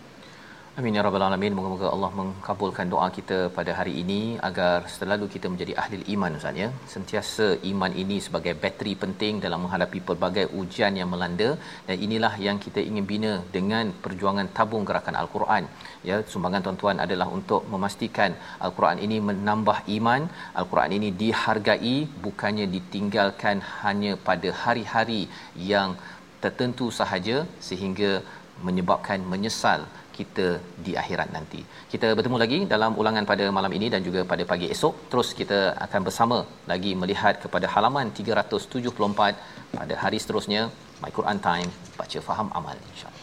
Amin 0.79 0.97
ya 0.97 1.03
rabbal 1.05 1.23
alamin. 1.27 1.53
Moga-moga 1.57 1.87
Allah 1.93 2.09
mengkabulkan 2.19 2.87
doa 2.93 3.07
kita 3.17 3.37
pada 3.57 3.73
hari 3.79 3.93
ini 4.03 4.19
agar 4.49 4.75
selalu 4.95 5.27
kita 5.35 5.47
menjadi 5.53 5.73
ahli 5.83 5.99
iman 6.15 6.37
Ustaz 6.39 6.61
ya. 6.63 6.69
Sentiasa 6.95 7.47
iman 7.71 7.93
ini 8.03 8.17
sebagai 8.27 8.53
bateri 8.65 8.93
penting 9.05 9.41
dalam 9.45 9.63
menghadapi 9.65 10.01
pelbagai 10.09 10.45
ujian 10.61 10.93
yang 11.01 11.09
melanda 11.13 11.49
dan 11.87 11.97
inilah 12.07 12.33
yang 12.47 12.59
kita 12.65 12.83
ingin 12.89 13.07
bina 13.13 13.33
dengan 13.57 13.95
perjuangan 14.05 14.51
tabung 14.59 14.85
gerakan 14.91 15.17
al-Quran. 15.23 15.65
Ya, 16.09 16.19
sumbangan 16.33 16.65
tuan-tuan 16.67 17.01
adalah 17.05 17.29
untuk 17.39 17.65
memastikan 17.73 18.37
al-Quran 18.67 19.01
ini 19.07 19.19
menambah 19.31 19.79
iman, 19.97 20.29
al-Quran 20.61 20.93
ini 20.99 21.11
dihargai 21.23 21.97
bukannya 22.27 22.69
ditinggalkan 22.77 23.65
hanya 23.81 24.13
pada 24.29 24.53
hari-hari 24.65 25.23
yang 25.73 25.97
tertentu 26.47 26.89
sahaja 27.01 27.37
sehingga 27.69 28.11
menyebabkan 28.67 29.21
menyesal 29.33 29.81
kita 30.19 30.47
di 30.85 30.93
akhirat 31.03 31.29
nanti. 31.37 31.61
Kita 31.93 32.09
bertemu 32.19 32.39
lagi 32.43 32.59
dalam 32.73 32.93
ulangan 33.01 33.25
pada 33.31 33.45
malam 33.59 33.73
ini 33.79 33.89
dan 33.95 34.01
juga 34.09 34.23
pada 34.33 34.45
pagi 34.53 34.69
esok. 34.75 34.95
Terus 35.13 35.31
kita 35.41 35.61
akan 35.87 36.01
bersama 36.09 36.39
lagi 36.73 36.93
melihat 37.03 37.37
kepada 37.45 37.69
halaman 37.75 38.09
374 38.21 39.77
pada 39.79 39.95
hari 40.05 40.21
seterusnya 40.25 40.65
My 41.05 41.13
Quran 41.19 41.41
Time 41.49 41.71
baca 42.01 42.19
faham 42.29 42.51
amal 42.61 42.77
insya-Allah. 42.93 43.16